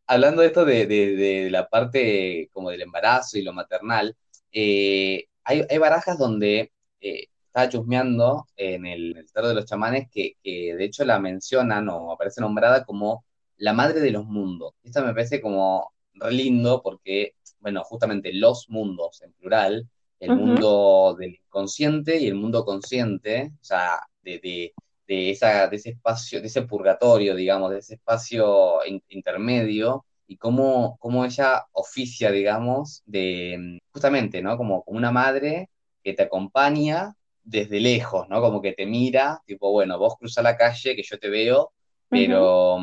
hablando 0.06 0.42
de 0.42 0.46
esto 0.48 0.64
de, 0.64 0.86
de- 0.86 1.16
de 1.16 1.50
la 1.50 1.68
parte 1.68 2.48
como 2.52 2.70
del 2.70 2.82
embarazo 2.82 3.38
y 3.38 3.42
lo 3.42 3.52
maternal, 3.52 4.16
hay, 4.52 5.26
hay, 5.44 5.78
barajas 5.78 6.18
donde 6.18 6.72
estaba 7.00 7.68
chusmeando 7.68 8.46
en 8.56 8.86
el, 8.86 9.16
el 9.16 9.26
de 9.48 9.54
los 9.54 9.66
chamanes 9.66 10.08
que, 10.10 10.36
que, 10.42 10.74
de 10.74 10.84
hecho 10.84 11.04
la 11.04 11.20
mencionan 11.20 11.88
o 11.88 12.12
aparece 12.12 12.40
nombrada 12.40 12.84
como 12.84 13.24
la 13.58 13.72
madre 13.72 14.00
de 14.00 14.10
los 14.10 14.26
mundos. 14.26 14.74
Esto 14.82 15.04
me 15.04 15.12
parece 15.12 15.40
como 15.40 15.92
re 16.14 16.32
lindo 16.32 16.82
porque, 16.82 17.34
bueno, 17.60 17.82
justamente 17.84 18.32
los 18.32 18.68
mundos 18.68 19.22
en 19.22 19.32
plural, 19.32 19.88
el 20.20 20.36
mundo 20.36 21.16
del 21.18 21.34
inconsciente 21.34 22.18
y 22.18 22.28
el 22.28 22.34
mundo 22.34 22.64
consciente, 22.64 23.52
o 23.60 23.64
sea, 23.64 24.00
de, 24.22 24.38
de, 24.38 24.72
de, 25.06 25.30
esa, 25.30 25.68
de 25.68 25.76
ese 25.76 25.90
espacio, 25.90 26.40
de 26.40 26.46
ese 26.46 26.62
purgatorio, 26.62 27.34
digamos, 27.34 27.70
de 27.70 27.78
ese 27.78 27.94
espacio 27.94 28.78
intermedio, 29.08 30.04
y 30.26 30.36
cómo, 30.38 30.96
cómo, 30.98 31.24
ella 31.24 31.66
oficia, 31.72 32.30
digamos, 32.30 33.02
de 33.04 33.78
justamente, 33.90 34.40
¿no? 34.40 34.56
Como, 34.56 34.82
como 34.82 34.96
una 34.96 35.10
madre 35.10 35.68
que 36.02 36.14
te 36.14 36.22
acompaña 36.22 37.14
desde 37.42 37.80
lejos, 37.80 38.28
¿no? 38.28 38.40
Como 38.40 38.62
que 38.62 38.72
te 38.72 38.86
mira, 38.86 39.42
tipo, 39.44 39.70
bueno, 39.70 39.98
vos 39.98 40.16
cruza 40.18 40.42
la 40.42 40.56
calle, 40.56 40.96
que 40.96 41.02
yo 41.02 41.18
te 41.18 41.28
veo, 41.28 41.72
pero, 42.08 42.78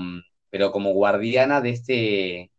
pero 0.52 0.72
como 0.72 0.92
guardiana 0.92 1.62
de 1.62 1.70
este, 1.72 1.94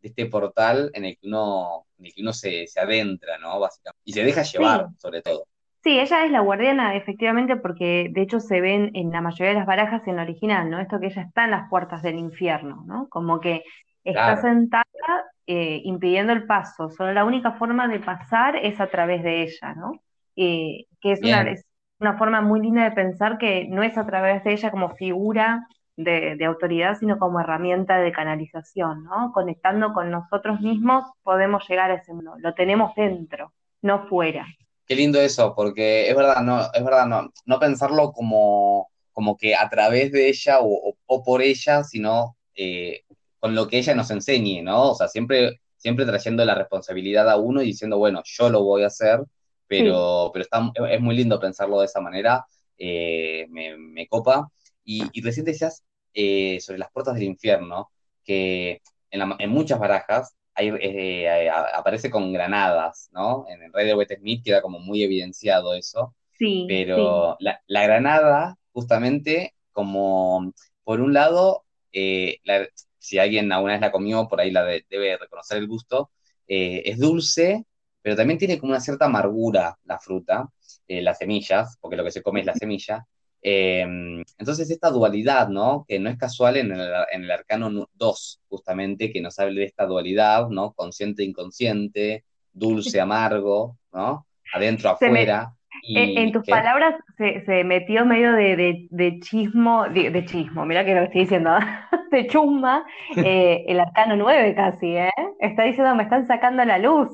de 0.00 0.08
este 0.08 0.26
portal 0.26 0.90
en 0.94 1.04
el 1.04 1.18
que 1.18 1.28
uno, 1.28 1.84
en 1.99 2.06
el 2.06 2.14
que 2.14 2.22
uno 2.22 2.32
se, 2.32 2.66
se 2.66 2.80
adentra, 2.80 3.38
¿no? 3.38 3.61
Básicamente. 3.61 4.00
Y 4.04 4.12
se 4.14 4.25
deja 4.25 4.42
llevar, 4.42 4.88
sobre 4.96 5.20
todo. 5.20 5.46
Sí, 5.84 6.00
ella 6.00 6.25
es 6.25 6.30
la 6.30 6.40
guardiana, 6.40 6.96
efectivamente, 6.96 7.56
porque 7.56 8.08
de 8.11 8.22
hecho 8.22 8.40
se 8.40 8.61
ven 8.61 8.92
en 8.94 9.11
la 9.11 9.20
mayoría 9.20 9.49
de 9.49 9.58
las 9.58 9.66
barajas 9.66 10.06
en 10.06 10.16
la 10.16 10.22
original, 10.22 10.70
¿no? 10.70 10.80
Esto 10.80 10.99
que 11.00 11.06
ella 11.06 11.22
está 11.22 11.44
en 11.44 11.50
las 11.50 11.68
puertas 11.68 12.02
del 12.02 12.18
infierno, 12.18 12.82
¿no? 12.87 13.08
Como 13.11 13.40
que 13.40 13.62
está 14.04 14.40
sentada 14.40 14.84
eh, 15.46 15.82
impidiendo 15.84 16.32
el 16.32 16.46
paso. 16.46 16.88
Solo 16.88 17.12
la 17.12 17.25
única 17.25 17.52
forma 17.52 17.88
de 17.88 18.00
pasar 18.00 18.56
es 18.56 18.80
a 18.80 18.87
través 18.87 19.22
de 19.22 19.42
ella, 19.42 19.75
¿no? 19.75 20.00
Eh, 20.34 20.87
que 21.00 21.12
es 21.12 21.20
una, 21.22 21.44
una 21.99 22.16
forma 22.16 22.40
muy 22.40 22.61
linda 22.61 22.84
de 22.84 22.92
pensar 22.92 23.37
que 23.37 23.66
no 23.68 23.82
es 23.82 23.99
a 23.99 24.06
través 24.06 24.44
de 24.44 24.52
ella 24.52 24.70
como 24.70 24.94
figura 24.94 25.66
de, 25.96 26.44
autoridad, 26.44 26.99
sino 26.99 27.18
como 27.18 27.40
herramienta 27.40 27.99
de 27.99 28.12
canalización, 28.12 29.04
¿no? 29.04 29.32
Conectando 29.32 29.92
con 29.92 30.11
nosotros 30.11 30.61
mismos 30.61 31.04
podemos 31.22 31.68
llegar 31.68 31.90
a 31.90 31.94
ese 31.94 32.12
mundo, 32.12 32.34
lo 32.38 32.54
tenemos 32.54 32.94
dentro, 32.94 33.52
no 33.82 34.06
fuera. 34.08 34.46
Qué 34.87 34.96
lindo 34.96 35.20
eso, 35.20 35.54
porque 35.54 36.08
es 36.08 36.16
verdad, 36.16 36.42
no, 36.42 36.61
es 36.72 36.84
verdad, 36.84 37.06
no, 37.06 37.30
no 37.46 37.58
pensarlo 37.58 38.12
como, 38.12 38.88
como 39.12 39.37
que 39.37 39.54
a 39.54 39.68
través 39.68 40.12
de 40.12 40.28
ella 40.28 40.58
o, 40.61 40.96
por 41.25 41.42
ella, 41.42 41.84
sino 41.84 42.37
eh, 42.54 43.02
con 43.38 43.54
lo 43.54 43.68
que 43.68 43.78
ella 43.78 43.94
nos 43.94 44.11
enseñe, 44.11 44.62
¿no? 44.62 44.90
O 44.90 44.94
sea, 44.94 45.08
siempre, 45.08 45.61
siempre 45.76 46.06
trayendo 46.06 46.44
la 46.44 46.54
responsabilidad 46.54 47.28
a 47.28 47.37
uno 47.37 47.62
y 47.62 47.66
diciendo, 47.66 47.99
bueno, 47.99 48.22
yo 48.25 48.50
lo 48.50 48.62
voy 48.62 48.82
a 48.82 48.88
hacer, 48.88 49.20
pero, 49.66 50.30
pero 50.32 50.42
está, 50.42 50.70
es 50.90 51.00
muy 51.00 51.16
lindo 51.16 51.40
pensarlo 51.40 51.80
de 51.80 51.87
esa 51.87 52.00
manera, 52.00 52.44
eh, 52.78 53.46
me, 53.49 54.06
copa. 54.08 54.49
Y, 54.85 55.05
y 55.12 55.23
recién 55.23 55.47
decías 55.47 55.85
eh, 56.15 56.59
sobre 56.61 56.79
las 56.79 56.91
puertas 56.91 57.15
del 57.15 57.25
infierno, 57.25 57.91
que 58.25 58.83
en, 59.11 59.51
muchas 59.51 59.79
barajas 59.79 60.35
hay, 60.55 60.69
eh, 60.81 61.51
aparece 61.51 62.11
con 62.11 62.33
granadas, 62.33 63.09
¿no? 63.12 63.47
En 63.49 63.62
el 63.62 63.73
rey 63.73 63.87
de 63.87 63.95
Wet 63.95 64.19
Smith 64.19 64.45
queda 64.45 64.62
como 64.62 64.79
muy 64.79 65.03
evidenciado 65.03 65.75
eso. 65.75 66.15
Sí. 66.39 66.67
Pero 66.69 67.37
La, 67.41 67.61
granada, 67.69 68.57
justamente, 68.73 69.55
como 69.73 70.53
por 70.85 71.01
un 71.01 71.15
lado, 71.15 71.65
si 71.93 73.19
alguien 73.19 73.53
alguna 73.53 73.75
vez 73.75 73.81
la 73.81 73.93
comió, 73.93 74.29
por 74.29 74.41
ahí 74.41 74.51
la 74.51 74.65
debe 74.65 75.17
reconocer 75.19 75.59
el 75.59 75.67
gusto, 75.67 76.11
es 76.47 76.99
dulce, 76.99 77.65
pero 78.03 78.17
también 78.17 78.39
tiene 78.39 78.59
como 78.59 78.73
una 78.73 78.81
cierta 78.81 79.07
amargura 79.07 79.79
la 79.85 79.99
fruta, 79.99 80.51
eh, 80.89 81.01
las 81.01 81.19
semillas, 81.19 81.79
porque 81.81 81.97
lo 81.97 82.05
que 82.05 82.11
se 82.11 82.23
come 82.23 82.41
es 82.41 82.47
la 82.47 82.55
semilla. 82.55 83.07
Em, 83.44 84.22
entonces, 84.38 84.70
esta 84.70 84.90
dualidad, 84.90 85.49
¿no? 85.49 85.84
Que 85.88 85.99
no 85.99 86.08
es 86.08 86.16
casual 86.16 86.56
en 86.56 86.70
el, 86.70 86.80
en 87.11 87.25
el 87.25 87.30
arcano 87.30 87.88
2, 87.94 88.40
justamente, 88.49 89.12
que 89.12 89.20
nos 89.20 89.38
habla 89.40 89.61
de 89.61 89.64
esta 89.64 89.84
dualidad, 89.84 90.49
¿no? 90.49 90.72
Consciente, 90.72 91.25
inconsciente, 91.25 92.25
dulce, 92.52 93.00
amargo, 93.00 93.76
¿no? 93.92 94.26
Adentro, 94.54 94.90
afuera. 94.90 95.54
en 95.88 96.30
tus 96.30 96.46
palabras 96.46 96.94
se, 97.16 97.64
metió 97.64 98.04
medio 98.04 98.32
de, 98.32 98.87
de, 98.90 99.20
chismo, 99.20 99.88
de, 99.88 100.25
chismo, 100.26 100.64
mira 100.64 100.84
que 100.84 100.94
lo 100.94 101.02
estoy 101.02 101.22
diciendo, 101.22 101.50
de 102.12 102.26
chusma, 102.28 102.84
eh, 103.16 103.64
el 103.66 103.80
arcano 103.80 104.14
9 104.16 104.54
casi, 104.54 104.96
¿eh? 104.96 105.11
Está 105.40 105.64
diciendo, 105.64 105.94
me 105.96 106.04
están 106.04 106.26
sacando 106.28 106.64
la 106.64 106.78
luz. 106.78 107.08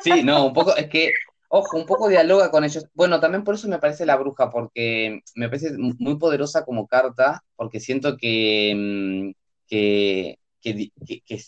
Sí, 0.00 0.22
no, 0.22 0.46
un 0.46 0.52
poco, 0.52 0.74
es 0.76 0.86
que, 0.86 1.12
ojo, 1.54 1.76
un 1.76 1.86
poco 1.86 2.08
dialoga 2.08 2.50
con 2.50 2.64
ellos. 2.64 2.86
Bueno, 2.94 3.20
también 3.20 3.44
por 3.44 3.54
eso 3.54 3.68
me 3.68 3.78
parece 3.78 4.06
la 4.06 4.16
bruja, 4.16 4.50
porque 4.50 5.20
me 5.34 5.48
parece 5.48 5.72
muy 5.76 6.16
poderosa 6.16 6.64
como 6.64 6.86
carta, 6.86 7.44
porque 7.56 7.78
siento 7.78 8.16
que, 8.16 8.74
mm, 8.74 9.30
que, 9.68 10.38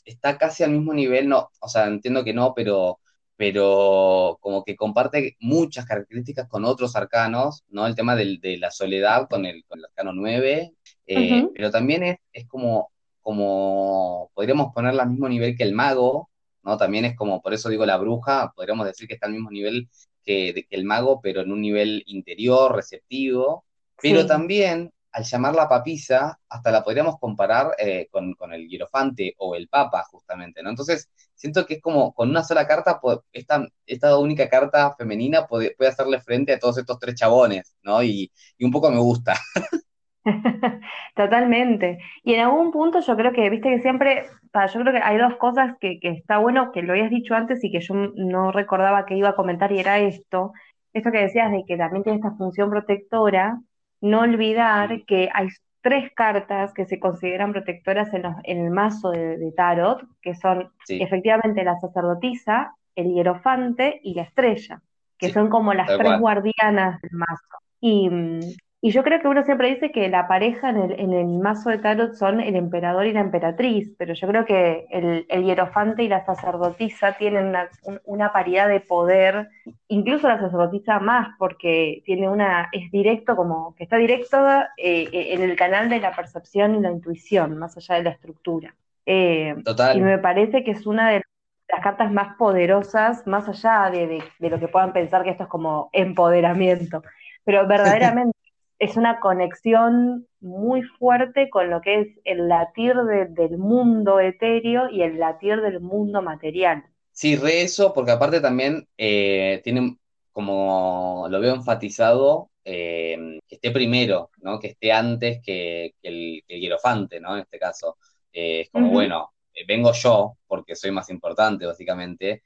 está 0.04 0.36
casi 0.36 0.62
al 0.62 0.72
mismo 0.72 0.92
nivel, 0.92 1.28
no, 1.28 1.48
o 1.58 1.68
sea, 1.68 1.86
entiendo 1.86 2.22
que 2.22 2.34
no, 2.34 2.52
pero, 2.54 3.00
pero 3.36 4.36
como 4.40 4.62
que 4.64 4.76
comparte 4.76 5.36
muchas 5.40 5.86
características 5.86 6.48
con 6.48 6.66
otros 6.66 6.96
arcanos, 6.96 7.64
¿no? 7.68 7.86
El 7.86 7.94
tema 7.94 8.14
de 8.14 8.58
la 8.58 8.70
soledad 8.70 9.26
con 9.28 9.46
el, 9.46 9.64
con 9.64 9.78
el 9.78 9.86
arcano 9.86 10.12
9, 10.12 10.74
eh, 11.06 11.48
pero 11.54 11.70
también 11.70 12.02
es, 12.02 12.18
es 12.32 12.46
como, 12.46 12.90
como, 13.22 14.30
podríamos 14.34 14.72
ponerla 14.74 15.04
al 15.04 15.10
mismo 15.10 15.28
nivel 15.30 15.56
que 15.56 15.64
el 15.64 15.72
mago, 15.72 16.28
¿no? 16.64 16.76
También 16.76 17.04
es 17.04 17.16
como, 17.16 17.42
por 17.42 17.54
eso 17.54 17.68
digo 17.68 17.86
la 17.86 17.96
bruja, 17.96 18.52
podríamos 18.54 18.86
decir 18.86 19.06
que 19.06 19.14
está 19.14 19.26
al 19.26 19.32
mismo 19.32 19.50
nivel 19.50 19.88
que, 20.24 20.66
el 20.70 20.84
mago, 20.84 21.20
pero 21.22 21.42
en 21.42 21.52
un 21.52 21.60
nivel 21.60 22.02
interior, 22.06 22.74
receptivo, 22.74 23.64
pero 24.00 24.26
también 24.26 24.92
al 25.12 25.22
llamarla 25.22 25.68
papisa, 25.68 26.40
hasta 26.48 26.72
la 26.72 26.82
podríamos 26.82 27.20
comparar 27.20 27.76
eh, 27.78 28.08
con, 28.10 28.34
el 28.52 28.68
hierofante 28.68 29.34
o 29.38 29.54
el 29.54 29.68
papa, 29.68 30.02
justamente, 30.10 30.60
¿no? 30.60 30.70
Entonces, 30.70 31.08
siento 31.36 31.64
que 31.66 31.74
es 31.74 31.80
como 31.80 32.12
con 32.12 32.30
una 32.30 32.42
sola 32.42 32.66
carta, 32.66 33.00
esta, 33.32 33.64
esta 33.86 34.18
única 34.18 34.48
carta 34.48 34.92
femenina 34.96 35.46
puede, 35.46 35.76
puede, 35.76 35.90
hacerle 35.90 36.20
frente 36.20 36.52
a 36.54 36.58
todos 36.58 36.78
estos 36.78 36.98
tres 36.98 37.14
chabones, 37.14 37.76
¿no? 37.82 38.02
Y, 38.02 38.32
y 38.58 38.64
un 38.64 38.72
poco 38.72 38.90
me 38.90 38.98
gusta. 38.98 39.34
Totalmente. 41.14 41.98
Y 42.22 42.34
en 42.34 42.40
algún 42.40 42.72
punto 42.72 43.00
yo 43.00 43.16
creo 43.16 43.32
que, 43.32 43.50
viste 43.50 43.70
que 43.70 43.82
siempre, 43.82 44.24
yo 44.72 44.80
creo 44.80 44.92
que 44.92 45.02
hay 45.02 45.18
dos 45.18 45.36
cosas 45.36 45.76
que, 45.80 45.98
está 46.02 46.38
bueno, 46.38 46.72
que 46.72 46.82
lo 46.82 46.92
habías 46.92 47.10
dicho 47.10 47.34
antes 47.34 47.62
y 47.62 47.70
que 47.70 47.80
yo 47.80 47.94
no 47.94 48.52
recordaba 48.52 49.06
que 49.06 49.16
iba 49.16 49.30
a 49.30 49.36
comentar 49.36 49.72
y 49.72 49.80
era 49.80 49.98
esto, 49.98 50.52
esto 50.92 51.10
que 51.10 51.18
decías 51.18 51.50
de 51.50 51.64
que 51.66 51.76
también 51.76 52.04
tiene 52.04 52.16
esta 52.18 52.36
función 52.36 52.70
protectora, 52.70 53.58
no 54.00 54.20
olvidar 54.20 55.04
que 55.06 55.28
hay 55.32 55.48
tres 55.80 56.10
cartas 56.14 56.72
que 56.72 56.86
se 56.86 56.98
consideran 56.98 57.52
protectoras 57.52 58.08
en, 58.14 58.24
el 58.44 58.70
mazo 58.70 59.10
de, 59.10 59.52
Tarot, 59.54 60.02
que 60.22 60.34
son 60.34 60.72
efectivamente 60.88 61.62
la 61.62 61.78
sacerdotisa, 61.78 62.74
el 62.96 63.12
hierofante 63.12 64.00
y 64.02 64.14
la 64.14 64.22
estrella, 64.22 64.80
que 65.18 65.30
son 65.30 65.50
como 65.50 65.74
las 65.74 65.86
tres 65.98 66.18
guardianas 66.18 67.02
del 67.02 67.12
mazo. 67.12 67.58
Y, 67.80 68.08
mm, 68.08 68.40
y 68.86 68.90
yo 68.90 69.02
creo 69.02 69.18
que 69.18 69.28
uno 69.28 69.42
siempre 69.44 69.70
dice 69.70 69.90
que 69.90 70.10
la 70.10 70.28
pareja 70.28 70.68
en 70.68 70.76
el, 70.76 71.00
en 71.00 71.14
el 71.14 71.38
mazo 71.38 71.70
de 71.70 71.78
tarot 71.78 72.16
son 72.16 72.38
el 72.38 72.54
emperador 72.54 73.06
y 73.06 73.14
la 73.14 73.20
emperatriz, 73.20 73.90
pero 73.96 74.12
yo 74.12 74.28
creo 74.28 74.44
que 74.44 74.84
el, 74.90 75.24
el 75.30 75.42
hierofante 75.42 76.02
y 76.02 76.08
la 76.08 76.22
sacerdotisa 76.26 77.14
tienen 77.14 77.46
una, 77.46 77.70
una, 78.04 78.30
paridad 78.30 78.68
de 78.68 78.80
poder, 78.80 79.48
incluso 79.88 80.28
la 80.28 80.38
sacerdotisa 80.38 80.98
más, 80.98 81.28
porque 81.38 82.02
tiene 82.04 82.28
una, 82.28 82.68
es 82.72 82.90
directo, 82.90 83.36
como 83.36 83.74
que 83.74 83.84
está 83.84 83.96
directo 83.96 84.36
eh, 84.76 85.08
en 85.32 85.40
el 85.40 85.56
canal 85.56 85.88
de 85.88 86.00
la 86.00 86.14
percepción 86.14 86.74
y 86.74 86.80
la 86.80 86.90
intuición, 86.90 87.56
más 87.56 87.74
allá 87.78 87.94
de 87.94 88.02
la 88.02 88.10
estructura. 88.10 88.74
Eh, 89.06 89.54
Total. 89.64 89.96
Y 89.96 90.02
me 90.02 90.18
parece 90.18 90.62
que 90.62 90.72
es 90.72 90.86
una 90.86 91.08
de 91.08 91.22
las 91.70 91.82
cartas 91.82 92.12
más 92.12 92.36
poderosas, 92.36 93.26
más 93.26 93.48
allá 93.48 93.90
de, 93.90 94.06
de, 94.06 94.22
de 94.38 94.50
lo 94.50 94.60
que 94.60 94.68
puedan 94.68 94.92
pensar 94.92 95.24
que 95.24 95.30
esto 95.30 95.44
es 95.44 95.48
como 95.48 95.88
empoderamiento, 95.94 97.02
pero 97.46 97.66
verdaderamente 97.66 98.33
es 98.78 98.96
una 98.96 99.20
conexión 99.20 100.26
muy 100.40 100.82
fuerte 100.82 101.48
con 101.48 101.70
lo 101.70 101.80
que 101.80 102.00
es 102.00 102.08
el 102.24 102.48
latir 102.48 102.94
del 103.30 103.58
mundo 103.58 104.20
etéreo 104.20 104.90
y 104.90 105.02
el 105.02 105.18
latir 105.18 105.60
del 105.60 105.80
mundo 105.80 106.22
material. 106.22 106.84
Sí, 107.12 107.36
re 107.36 107.62
eso, 107.62 107.92
porque 107.94 108.10
aparte 108.10 108.40
también 108.40 108.88
eh, 108.98 109.60
tiene, 109.62 109.96
como 110.32 111.26
lo 111.30 111.40
veo 111.40 111.54
enfatizado, 111.54 112.50
eh, 112.64 113.38
que 113.46 113.54
esté 113.54 113.70
primero, 113.70 114.30
¿no? 114.38 114.58
Que 114.58 114.68
esté 114.68 114.90
antes 114.90 115.40
que, 115.44 115.94
el, 116.02 116.42
hierofante, 116.48 117.20
¿no? 117.20 117.36
En 117.36 117.42
este 117.42 117.58
caso. 117.58 117.98
Eh, 118.32 118.62
es 118.62 118.70
como, 118.70 118.90
bueno, 118.90 119.32
vengo 119.68 119.92
yo, 119.92 120.36
porque 120.48 120.74
soy 120.74 120.90
más 120.90 121.08
importante, 121.08 121.64
básicamente, 121.66 122.42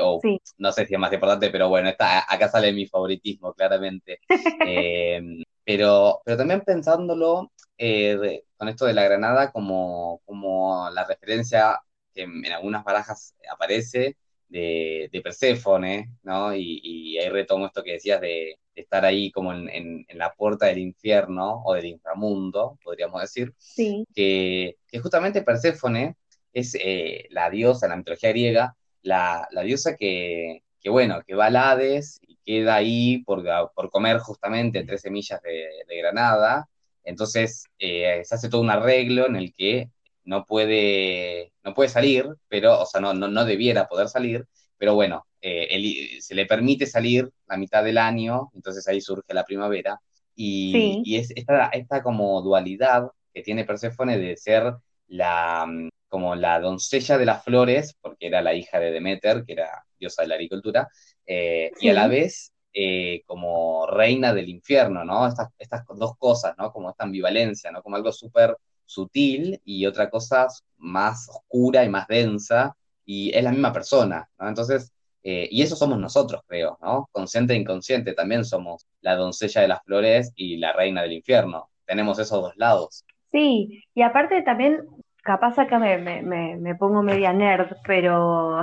o 0.00 0.20
no 0.58 0.72
sé 0.72 0.86
si 0.86 0.94
es 0.94 1.00
más 1.00 1.12
importante, 1.12 1.50
pero 1.50 1.68
bueno, 1.68 1.88
acá 1.88 2.48
sale 2.48 2.72
mi 2.72 2.86
favoritismo, 2.86 3.52
claramente. 3.54 4.18
Pero, 5.68 6.22
pero 6.24 6.38
también 6.38 6.62
pensándolo 6.62 7.52
eh, 7.76 8.42
con 8.56 8.70
esto 8.70 8.86
de 8.86 8.94
la 8.94 9.04
granada 9.04 9.52
como, 9.52 10.22
como 10.24 10.88
la 10.88 11.04
referencia 11.04 11.78
que 12.14 12.22
en, 12.22 12.46
algunas 12.46 12.82
barajas 12.84 13.34
aparece, 13.52 14.16
de, 14.48 15.10
de 15.12 15.20
Perséfone, 15.20 16.10
¿no? 16.22 16.54
Y, 16.54 17.18
ahí 17.18 17.28
retomo 17.28 17.66
esto 17.66 17.82
que 17.82 17.92
decías 17.92 18.18
de, 18.18 18.58
estar 18.74 19.04
ahí 19.04 19.30
como 19.30 19.52
en, 19.52 20.06
la 20.14 20.32
puerta 20.32 20.64
del 20.64 20.78
infierno 20.78 21.62
o 21.66 21.74
del 21.74 21.84
inframundo, 21.84 22.78
podríamos 22.82 23.20
decir, 23.20 23.52
sí. 23.58 24.06
que, 24.14 24.78
justamente 25.02 25.42
Perséfone 25.42 26.16
es 26.54 26.74
eh, 26.80 27.26
la 27.28 27.50
diosa 27.50 27.84
en 27.84 27.90
la 27.90 27.96
mitología 27.96 28.30
griega, 28.30 28.76
la, 29.02 29.46
diosa 29.64 29.96
que, 29.96 30.62
bueno, 30.86 31.20
que 31.26 31.34
va 31.34 31.46
al 31.46 31.56
Hades 31.56 32.20
y 32.22 32.27
queda 32.48 32.76
ahí 32.76 33.18
por, 33.24 33.44
por 33.74 33.90
comer 33.90 34.16
justamente 34.20 34.82
tres 34.84 35.02
semillas 35.02 35.38
de, 35.42 35.98
granada, 35.98 36.66
entonces 37.04 37.64
eh, 37.78 38.22
se 38.24 38.34
hace 38.34 38.48
todo 38.48 38.62
un 38.62 38.70
arreglo 38.70 39.26
en 39.26 39.36
el 39.36 39.52
que 39.52 39.90
no 40.24 40.46
puede, 40.46 41.52
no 41.62 41.74
puede 41.74 41.90
salir, 41.90 42.26
pero, 42.48 42.80
o 42.80 42.86
sea, 42.86 43.02
no, 43.02 43.12
no, 43.12 43.44
debiera 43.44 43.86
poder 43.86 44.08
salir, 44.08 44.46
pero 44.78 44.94
bueno, 44.94 45.26
eh, 45.42 46.16
se 46.22 46.34
le 46.34 46.46
permite 46.46 46.86
salir 46.86 47.30
la 47.46 47.58
mitad 47.58 47.84
del 47.84 47.98
año, 47.98 48.50
entonces 48.54 48.88
ahí 48.88 49.02
surge 49.02 49.34
la 49.34 49.44
primavera, 49.44 50.00
y, 50.34 51.02
y 51.04 51.16
es 51.16 51.30
esta, 51.36 51.66
esta 51.66 52.02
como 52.02 52.40
dualidad 52.40 53.10
que 53.34 53.42
tiene 53.42 53.66
Perséfone 53.66 54.16
de 54.16 54.38
ser 54.38 54.72
la, 55.08 55.66
como 56.08 56.34
la 56.34 56.60
doncella 56.60 57.18
de 57.18 57.26
las 57.26 57.44
flores, 57.44 57.94
porque 58.00 58.28
era 58.28 58.40
la 58.40 58.54
hija 58.54 58.80
de 58.80 58.90
Demeter, 58.90 59.44
que 59.44 59.52
era 59.52 59.84
diosa 59.98 60.22
de 60.22 60.28
la 60.28 60.36
agricultura, 60.36 60.88
eh, 61.28 61.70
y 61.78 61.88
a 61.90 61.94
la 61.94 62.08
vez 62.08 62.52
eh, 62.72 63.22
como 63.26 63.86
reina 63.86 64.32
del 64.32 64.48
infierno, 64.48 65.04
¿no? 65.04 65.26
Estas, 65.26 65.48
estas 65.58 65.84
dos 65.94 66.16
cosas, 66.16 66.54
¿no? 66.58 66.72
Como 66.72 66.90
esta 66.90 67.04
ambivalencia, 67.04 67.70
¿no? 67.70 67.82
Como 67.82 67.96
algo 67.96 68.10
súper 68.12 68.56
sutil 68.84 69.60
y 69.64 69.84
otra 69.86 70.08
cosa 70.08 70.48
más 70.78 71.28
oscura 71.28 71.84
y 71.84 71.88
más 71.90 72.08
densa, 72.08 72.74
y 73.04 73.30
es 73.36 73.44
la 73.44 73.50
misma 73.50 73.72
persona, 73.72 74.28
¿no? 74.38 74.48
Entonces, 74.48 74.92
eh, 75.22 75.48
y 75.50 75.62
eso 75.62 75.76
somos 75.76 75.98
nosotros, 75.98 76.42
creo, 76.46 76.78
¿no? 76.80 77.08
Consciente 77.12 77.52
e 77.52 77.56
inconsciente, 77.56 78.14
también 78.14 78.44
somos 78.44 78.86
la 79.02 79.14
doncella 79.14 79.60
de 79.60 79.68
las 79.68 79.82
flores 79.82 80.32
y 80.36 80.56
la 80.56 80.72
reina 80.72 81.02
del 81.02 81.12
infierno. 81.12 81.68
Tenemos 81.84 82.18
esos 82.18 82.40
dos 82.40 82.56
lados. 82.56 83.04
Sí, 83.30 83.84
y 83.94 84.02
aparte 84.02 84.40
también, 84.42 84.86
capaz 85.22 85.58
acá 85.58 85.78
me, 85.78 85.98
me, 85.98 86.56
me, 86.56 86.74
pongo 86.76 87.02
media 87.02 87.32
nerd, 87.32 87.76
pero 87.86 88.62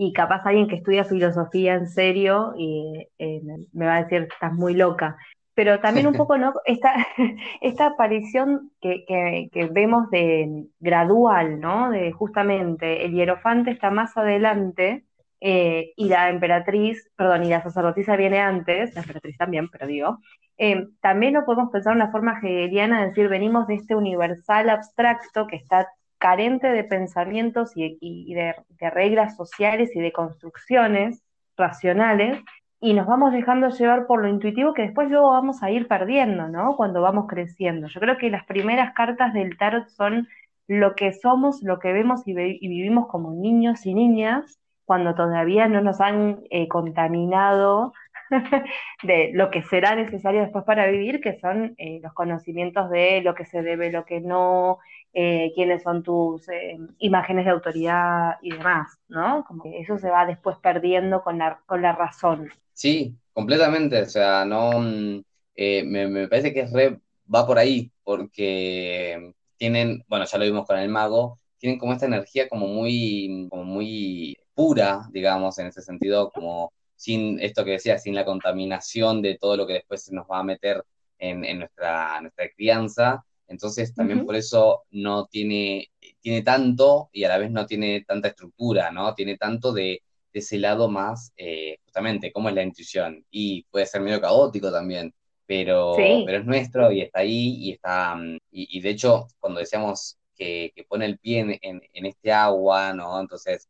y 0.00 0.12
capaz 0.12 0.46
alguien 0.46 0.68
que 0.68 0.76
estudia 0.76 1.04
filosofía 1.04 1.74
en 1.74 1.88
serio 1.88 2.54
y 2.56 3.08
eh, 3.18 3.42
me 3.72 3.86
va 3.86 3.96
a 3.96 4.02
decir, 4.04 4.28
estás 4.32 4.52
muy 4.52 4.74
loca 4.74 5.16
pero 5.58 5.80
también 5.80 6.06
un 6.06 6.14
poco, 6.14 6.38
¿no? 6.38 6.54
Esta, 6.66 6.94
esta 7.60 7.86
aparición 7.86 8.70
que, 8.80 9.50
vemos 9.72 10.08
de 10.10 10.66
gradual, 10.78 11.58
¿no? 11.58 11.90
De 11.90 12.12
justamente 12.12 13.04
el 13.04 13.10
hierofante 13.10 13.72
está 13.72 13.90
más 13.90 14.16
adelante 14.16 15.04
eh, 15.40 15.94
y 15.96 16.08
la 16.10 16.30
emperatriz, 16.30 17.10
perdón, 17.16 17.42
y 17.42 17.48
la 17.48 17.60
sacerdotisa 17.60 18.14
viene 18.14 18.38
antes, 18.38 18.94
la 18.94 19.00
emperatriz 19.00 19.36
también, 19.36 19.68
pero 19.68 19.88
digo, 19.88 20.20
eh, 20.58 20.86
también 21.00 21.34
lo 21.34 21.44
podemos 21.44 21.72
pensar 21.72 21.94
de 21.94 22.02
una 22.02 22.12
forma 22.12 22.38
hegeliana, 22.38 23.02
es 23.02 23.08
decir, 23.08 23.28
venimos 23.28 23.66
de 23.66 23.74
este 23.74 23.96
universal 23.96 24.70
abstracto 24.70 25.48
que 25.48 25.56
está 25.56 25.88
carente 26.18 26.68
de 26.68 26.84
pensamientos 26.84 27.72
y, 27.74 28.34
de 28.34 28.54
reglas 28.90 29.36
sociales 29.36 29.90
y 29.94 30.00
de 30.00 30.12
construcciones 30.12 31.22
racionales, 31.56 32.42
y 32.80 32.94
nos 32.94 33.06
vamos 33.06 33.32
dejando 33.32 33.70
llevar 33.70 34.06
por 34.06 34.22
lo 34.22 34.28
intuitivo 34.28 34.72
que 34.72 34.82
después 34.82 35.10
luego 35.10 35.30
vamos 35.30 35.62
a 35.62 35.70
ir 35.70 35.88
perdiendo, 35.88 36.48
¿no? 36.48 36.76
Cuando 36.76 37.02
vamos 37.02 37.26
creciendo. 37.28 37.88
Yo 37.88 38.00
creo 38.00 38.18
que 38.18 38.30
las 38.30 38.44
primeras 38.44 38.94
cartas 38.94 39.32
del 39.32 39.56
tarot 39.58 39.88
son 39.88 40.28
lo 40.68 40.94
que 40.94 41.12
somos, 41.12 41.62
lo 41.62 41.78
que 41.80 41.92
vemos 41.92 42.22
y, 42.26 42.34
vivimos 42.34 43.08
como 43.08 43.32
niños 43.32 43.84
y 43.86 43.94
niñas, 43.94 44.60
cuando 44.84 45.14
todavía 45.14 45.66
no 45.66 45.80
nos 45.80 46.00
han 46.00 46.40
eh, 46.50 46.68
contaminado 46.68 47.92
de 49.02 49.30
lo 49.34 49.50
que 49.50 49.62
será 49.62 49.96
necesario 49.96 50.42
después 50.42 50.64
para 50.64 50.86
vivir, 50.86 51.20
que 51.20 51.38
son 51.40 51.74
eh, 51.78 52.00
los 52.02 52.12
conocimientos 52.12 52.90
de 52.90 53.22
lo 53.22 53.34
que 53.34 53.44
se 53.44 53.62
debe, 53.62 53.90
lo 53.90 54.04
que 54.04 54.20
no, 54.20 54.78
eh, 55.12 55.52
quiénes 55.54 55.82
son 55.82 56.02
tus 56.02 56.48
eh, 56.48 56.78
imágenes 56.98 57.44
de 57.44 57.50
autoridad 57.50 58.36
y 58.42 58.52
demás, 58.52 58.98
¿no? 59.08 59.44
Como 59.46 59.62
que 59.62 59.80
eso 59.80 59.98
se 59.98 60.10
va 60.10 60.26
después 60.26 60.56
perdiendo 60.58 61.22
con 61.22 61.38
la, 61.38 61.60
con 61.66 61.82
la 61.82 61.92
razón. 61.92 62.50
Sí, 62.72 63.16
completamente, 63.32 64.02
o 64.02 64.06
sea, 64.06 64.44
no, 64.44 64.78
mm, 64.80 65.22
me, 65.56 66.28
parece 66.28 66.52
que 66.52 66.60
es 66.60 66.72
re, 66.72 67.00
va 67.32 67.46
por 67.46 67.58
ahí, 67.58 67.90
porque 68.04 69.34
tienen, 69.56 70.04
bueno, 70.08 70.24
ya 70.24 70.38
lo 70.38 70.44
vimos 70.44 70.66
con 70.66 70.78
el 70.78 70.88
mago, 70.88 71.38
tienen 71.58 71.78
como 71.78 71.92
esta 71.92 72.06
energía 72.06 72.48
como 72.48 72.66
muy, 72.68 73.48
como 73.50 73.64
muy 73.64 74.36
pura, 74.54 75.08
digamos, 75.12 75.58
en 75.58 75.68
ese 75.68 75.82
sentido, 75.82 76.30
como 76.30 76.72
sin 76.96 77.38
esto 77.40 77.64
que 77.64 77.72
decía, 77.72 77.98
sin 77.98 78.14
la 78.14 78.24
contaminación 78.24 79.22
de 79.22 79.38
todo 79.38 79.56
lo 79.56 79.66
que 79.66 79.74
después 79.74 80.02
se 80.02 80.14
nos 80.14 80.26
va 80.26 80.40
a 80.40 80.44
meter 80.44 80.84
en, 81.18 81.58
nuestra, 81.58 82.20
nuestra 82.20 82.48
crianza. 82.50 83.24
Entonces 83.48 83.94
también 83.94 84.26
por 84.26 84.36
eso 84.36 84.84
no 84.90 85.26
tiene, 85.26 85.90
tiene 86.20 86.42
tanto 86.42 87.08
y 87.12 87.24
a 87.24 87.28
la 87.28 87.38
vez 87.38 87.50
no 87.50 87.66
tiene 87.66 88.04
tanta 88.06 88.28
estructura, 88.28 88.90
¿no? 88.90 89.14
Tiene 89.14 89.36
tanto 89.36 89.72
de, 89.72 90.02
ese 90.32 90.58
lado 90.58 90.88
más, 90.88 91.32
eh, 91.36 91.78
justamente, 91.82 92.30
como 92.30 92.48
es 92.48 92.54
la 92.54 92.62
intuición. 92.62 93.24
Y 93.28 93.64
puede 93.64 93.86
ser 93.86 94.02
medio 94.02 94.20
caótico 94.20 94.70
también, 94.70 95.12
pero, 95.46 95.94
pero 95.96 96.38
es 96.38 96.44
nuestro 96.44 96.92
y 96.92 97.00
está 97.00 97.20
ahí 97.20 97.56
y 97.58 97.72
está, 97.72 98.14
mm, 98.14 98.38
y, 98.52 98.80
de 98.80 98.90
hecho, 98.90 99.26
cuando 99.40 99.58
decíamos 99.58 100.16
que, 100.36 100.72
pone 100.88 101.06
el 101.06 101.18
pie 101.18 101.58
en, 101.60 101.82
en, 101.92 102.06
este 102.06 102.30
agua, 102.32 102.92
¿no? 102.92 103.18
Entonces, 103.20 103.68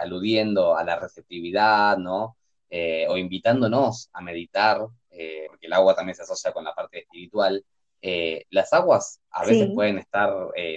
aludiendo 0.00 0.76
a 0.76 0.82
la 0.82 0.98
receptividad, 0.98 1.96
¿no? 1.96 2.36
Eh, 2.68 3.06
o 3.08 3.16
invitándonos 3.16 4.10
a 4.12 4.20
meditar, 4.20 4.80
eh, 5.10 5.46
porque 5.48 5.66
el 5.66 5.72
agua 5.72 5.94
también 5.94 6.14
se 6.14 6.22
asocia 6.22 6.52
con 6.52 6.64
la 6.64 6.74
parte 6.74 7.00
espiritual, 7.00 7.64
eh, 8.02 8.44
las 8.50 8.72
aguas 8.72 9.20
a 9.30 9.44
veces 9.44 9.70
pueden 9.74 9.98
estar 9.98 10.32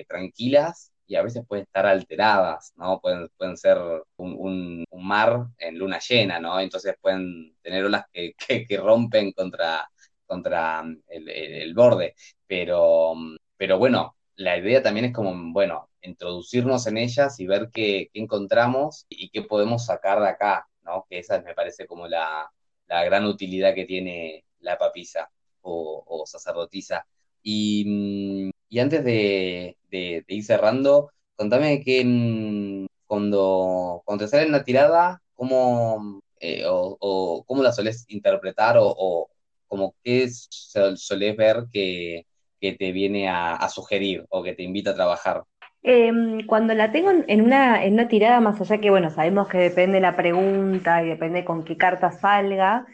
tranquilas 0.08 0.92
y 1.06 1.16
a 1.16 1.22
veces 1.22 1.46
pueden 1.48 1.64
estar 1.66 1.86
alteradas, 1.86 2.74
¿no? 2.76 3.00
Pueden, 3.02 3.30
pueden 3.38 3.58
ser 3.58 3.78
un, 4.18 4.86
mar 4.92 5.48
en 5.58 5.78
luna 5.78 6.00
llena, 6.00 6.40
¿no? 6.40 6.60
Entonces 6.60 6.96
pueden 7.02 7.56
tener 7.62 7.86
olas 7.86 8.06
que, 8.12 8.34
que, 8.68 8.78
rompen 8.78 9.32
contra, 9.34 9.88
contra 10.26 10.84
el, 11.08 11.74
borde, 11.74 12.16
pero, 12.48 13.14
pero 13.58 13.78
bueno, 13.78 14.16
la 14.36 14.58
idea 14.58 14.82
también 14.82 15.08
es 15.08 15.14
como, 15.14 15.34
bueno, 15.54 15.90
introducirnos 16.02 16.88
en 16.88 16.98
ellas 16.98 17.40
y 17.40 17.48
ver 17.48 17.70
qué, 17.74 18.10
qué 18.14 18.20
encontramos 18.22 19.06
y 19.10 19.30
qué 19.30 19.42
podemos 19.44 19.86
sacar 19.86 20.22
de 20.22 20.30
acá, 20.30 20.68
que 21.10 21.20
esa 21.20 21.42
me 21.42 21.54
parece 21.54 21.88
como 21.88 22.08
la, 22.08 22.50
gran 22.88 23.26
utilidad 23.26 23.74
que 23.74 23.86
tiene 23.86 24.46
la 24.60 24.78
papisa 24.78 25.30
o, 25.62 26.24
sacerdotisa. 26.26 27.06
Y, 27.44 28.52
mm, 28.72 28.80
antes 28.80 29.04
de, 29.04 29.78
ir 29.92 30.44
cerrando, 30.44 31.12
contame 31.36 31.84
que 31.84 32.04
mm, 32.04 32.88
cuando, 33.06 34.02
cuando 34.06 34.26
te 34.26 34.30
sale 34.30 34.48
una 34.48 34.64
tirada, 34.64 35.22
¿cómo, 35.36 36.22
eh, 36.40 36.64
o, 36.68 37.44
cómo 37.46 37.64
la 37.64 37.72
solés 37.72 38.06
interpretar 38.10 38.78
o, 38.80 39.30
como 39.68 39.96
qué 40.04 40.28
solés 40.30 41.38
ver 41.38 41.66
que, 41.72 42.26
te 42.60 42.92
viene 42.94 43.28
a 43.28 43.68
sugerir 43.68 44.26
o 44.30 44.42
que 44.42 44.54
te 44.54 44.64
invita 44.64 44.92
a 44.92 44.96
trabajar? 44.96 45.44
Em, 45.86 46.46
cuando 46.48 46.74
la 46.74 46.94
tengo 46.94 47.12
en 47.28 47.42
una, 47.42 47.84
en 47.84 47.94
una 47.94 48.08
tirada, 48.08 48.40
más 48.40 48.60
allá 48.62 48.80
que, 48.80 48.90
bueno, 48.90 49.10
sabemos 49.10 49.50
que 49.50 49.58
depende 49.58 50.00
la 50.00 50.16
pregunta 50.16 51.04
y 51.04 51.10
depende 51.10 51.44
con 51.44 51.66
qué 51.66 51.76
carta 51.76 52.10
salga, 52.10 52.86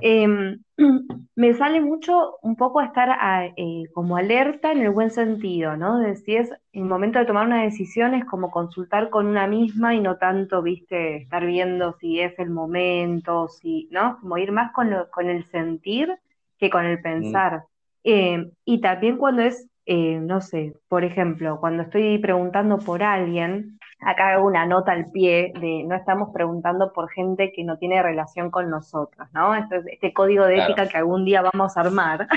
em, 0.00 0.62
me 1.36 1.54
sale 1.54 1.80
mucho 1.80 2.36
un 2.42 2.56
poco 2.56 2.80
a 2.80 2.86
estar 2.86 3.52
eh, 3.56 3.84
como 3.92 4.16
alerta 4.16 4.72
en 4.72 4.82
el 4.82 4.90
buen 4.90 5.10
sentido, 5.10 5.76
¿no? 5.76 5.98
De 5.98 6.16
si 6.16 6.36
es 6.36 6.50
el 6.72 6.84
momento 6.84 7.18
de 7.18 7.26
tomar 7.26 7.46
una 7.46 7.62
decisión 7.62 8.14
es 8.14 8.24
como 8.24 8.50
consultar 8.50 9.10
con 9.10 9.26
una 9.26 9.46
misma 9.46 9.94
y 9.94 10.00
no 10.00 10.16
tanto, 10.16 10.62
viste, 10.62 11.16
estar 11.16 11.46
viendo 11.46 11.94
si 11.98 12.20
es 12.20 12.38
el 12.38 12.50
momento, 12.50 13.48
si, 13.48 13.88
¿no? 13.90 14.18
Como 14.20 14.38
ir 14.38 14.52
más 14.52 14.72
con, 14.72 14.90
con 15.10 15.28
el 15.28 15.44
sentir 15.44 16.14
que 16.58 16.70
con 16.70 16.84
el 16.84 17.00
pensar. 17.00 17.64
Em, 18.02 18.50
y 18.64 18.80
también 18.80 19.16
cuando 19.16 19.42
es 19.42 19.68
eh, 19.86 20.18
no 20.18 20.40
sé, 20.40 20.74
por 20.88 21.04
ejemplo, 21.04 21.58
cuando 21.60 21.82
estoy 21.82 22.18
preguntando 22.18 22.78
por 22.78 23.02
alguien, 23.02 23.78
acá 24.00 24.30
hago 24.30 24.46
una 24.46 24.66
nota 24.66 24.92
al 24.92 25.10
pie 25.10 25.52
de 25.60 25.84
no 25.84 25.94
estamos 25.94 26.30
preguntando 26.32 26.92
por 26.92 27.10
gente 27.10 27.52
que 27.52 27.64
no 27.64 27.78
tiene 27.78 28.02
relación 28.02 28.50
con 28.50 28.70
nosotros, 28.70 29.28
¿no? 29.32 29.54
Este, 29.54 29.82
este 29.92 30.12
código 30.12 30.44
de 30.46 30.58
ética 30.58 30.88
que 30.88 30.98
algún 30.98 31.24
día 31.24 31.42
vamos 31.42 31.76
a 31.76 31.80
armar. 31.80 32.28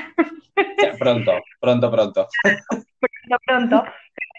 pronto, 1.00 1.32
pronto, 1.60 1.92
pronto. 1.92 2.28
pronto, 2.42 3.38
pronto. 3.46 3.84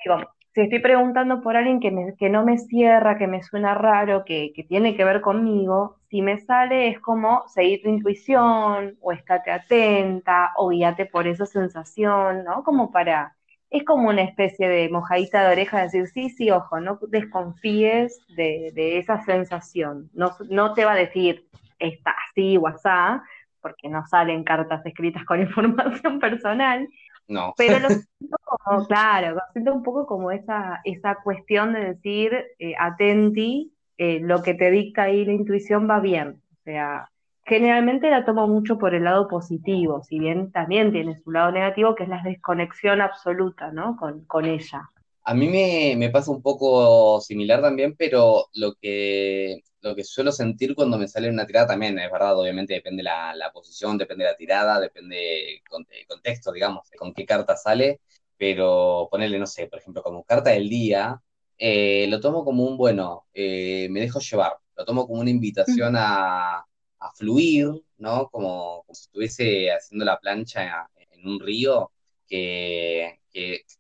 Digo, 0.05 0.31
si 0.59 0.63
estoy 0.63 0.81
preguntando 0.81 1.41
por 1.41 1.57
alguien 1.57 1.79
que, 1.79 2.15
que 2.19 2.29
no 2.29 2.45
me 2.45 2.59
cierra, 2.59 3.17
que 3.17 3.27
me 3.27 3.43
suena 3.43 3.75
raro, 3.75 4.25
que, 4.25 4.53
que, 4.55 4.65
tiene 4.65 4.97
que 4.97 5.05
ver 5.05 5.21
conmigo, 5.21 5.99
si 6.11 6.21
me 6.21 6.39
sale 6.39 6.89
es 6.89 7.01
como 7.01 7.45
seguir 7.47 7.83
tu 7.83 7.89
intuición, 7.89 8.97
o 9.01 9.13
estate 9.13 9.53
atenta, 9.53 10.53
o 10.57 10.71
guíate 10.71 11.07
por 11.07 11.29
esa 11.29 11.47
sensación, 11.47 12.45
¿no? 12.45 12.65
Como 12.65 12.91
para 12.91 13.37
es 13.71 13.85
como 13.85 14.09
una 14.09 14.23
especie 14.23 14.69
de 14.69 14.89
mojadita 14.89 15.43
de 15.43 15.53
oreja, 15.53 15.83
decir, 15.83 16.07
sí, 16.09 16.31
sí, 16.31 16.51
ojo, 16.51 16.81
no 16.81 16.99
desconfíes 17.09 18.19
de, 18.35 18.99
esa 18.99 19.23
sensación. 19.25 20.11
No, 20.15 20.33
no 20.49 20.73
te 20.73 20.85
va 20.85 20.93
a 20.93 20.97
decir, 20.97 21.47
está 21.79 22.15
así 22.31 22.57
o 22.57 22.67
asá, 22.67 23.23
porque 23.61 23.89
no 23.89 24.07
salen 24.07 24.45
cartas 24.45 24.85
escritas 24.87 25.25
con 25.25 25.41
información 25.43 26.19
personal. 26.19 26.89
No. 27.27 27.53
Pero 27.59 27.79
lo 27.79 27.89
siento 28.19 28.37
como, 28.45 28.87
claro, 28.87 29.35
lo 29.35 29.41
siento 29.53 29.75
un 29.75 29.83
poco 29.83 30.07
como 30.07 30.31
esa, 30.31 30.81
esa 30.85 31.17
cuestión 31.23 31.75
de 31.75 31.95
decir, 31.95 32.33
eh, 32.59 32.75
atenti, 32.79 33.75
eh, 33.99 34.21
lo 34.21 34.43
que 34.43 34.55
te 34.55 34.71
dicta 34.71 35.03
ahí 35.03 35.27
la 35.27 35.33
intuición 35.33 35.89
va 35.91 36.01
bien. 36.01 36.41
O 36.53 36.63
sea, 36.65 37.11
generalmente 37.49 38.11
la 38.11 38.25
tomo 38.25 38.47
mucho 38.47 38.79
por 38.79 38.95
el 38.95 39.05
lado 39.05 39.27
positivo, 39.27 40.03
si 40.03 40.19
bien 40.19 40.53
también 40.53 40.93
tiene 40.93 41.19
su 41.19 41.31
lado 41.31 41.51
negativo, 41.51 41.95
que 41.95 42.05
es 42.05 42.09
la 42.09 42.23
desconexión 42.23 43.01
absoluta, 43.01 43.73
¿no? 43.73 43.97
Con, 43.97 44.25
con 44.27 44.45
ella. 44.45 44.89
A 45.25 45.35
mí 45.35 45.49
me, 45.49 45.95
me, 45.97 46.11
pasa 46.11 46.31
un 46.31 46.43
poco 46.43 47.21
similar 47.21 47.61
también, 47.61 47.95
pero 47.97 48.47
lo 48.55 48.75
que, 48.75 49.63
lo 49.83 49.95
que 49.95 50.05
suelo 50.05 50.33
sentir 50.33 50.75
cuando 50.75 50.99
me 50.99 51.09
sale 51.09 51.29
una 51.29 51.47
tirada 51.47 51.69
también, 51.69 51.99
es 51.99 52.11
verdad, 52.11 52.39
obviamente 52.39 52.75
depende 52.75 53.03
la, 53.03 53.35
la 53.35 53.51
posición, 53.53 53.99
depende 53.99 54.25
la 54.25 54.37
tirada, 54.37 54.81
depende 54.81 55.57
el 55.57 56.07
contexto, 56.07 56.53
digamos, 56.53 56.89
con 56.99 57.13
qué 57.13 57.27
carta 57.27 57.57
sale, 57.57 58.01
pero 58.37 59.09
ponerle, 59.11 59.39
no 59.39 59.47
sé, 59.47 59.67
por 59.67 59.81
ejemplo, 59.81 60.03
como 60.03 60.25
carta 60.25 60.51
del 60.51 60.69
día, 60.69 61.21
eh, 61.59 62.07
lo 62.09 62.21
tomo 62.21 62.45
como 62.45 62.65
un, 62.65 62.77
bueno, 62.77 63.27
eh, 63.35 63.89
me 63.91 64.01
dejo 64.01 64.21
llevar, 64.21 64.53
lo 64.77 64.85
tomo 64.85 65.07
como 65.07 65.21
una 65.21 65.31
invitación 65.31 65.95
a, 65.97 66.65
a 67.01 67.13
fluir, 67.13 67.69
¿no? 67.99 68.29
Como, 68.31 68.85
si 68.93 69.03
estuviese 69.03 69.73
haciendo 69.73 70.05
la 70.05 70.19
plancha 70.19 70.89
en 71.11 71.29
un 71.29 71.41
río, 71.41 71.91
que, 72.29 73.19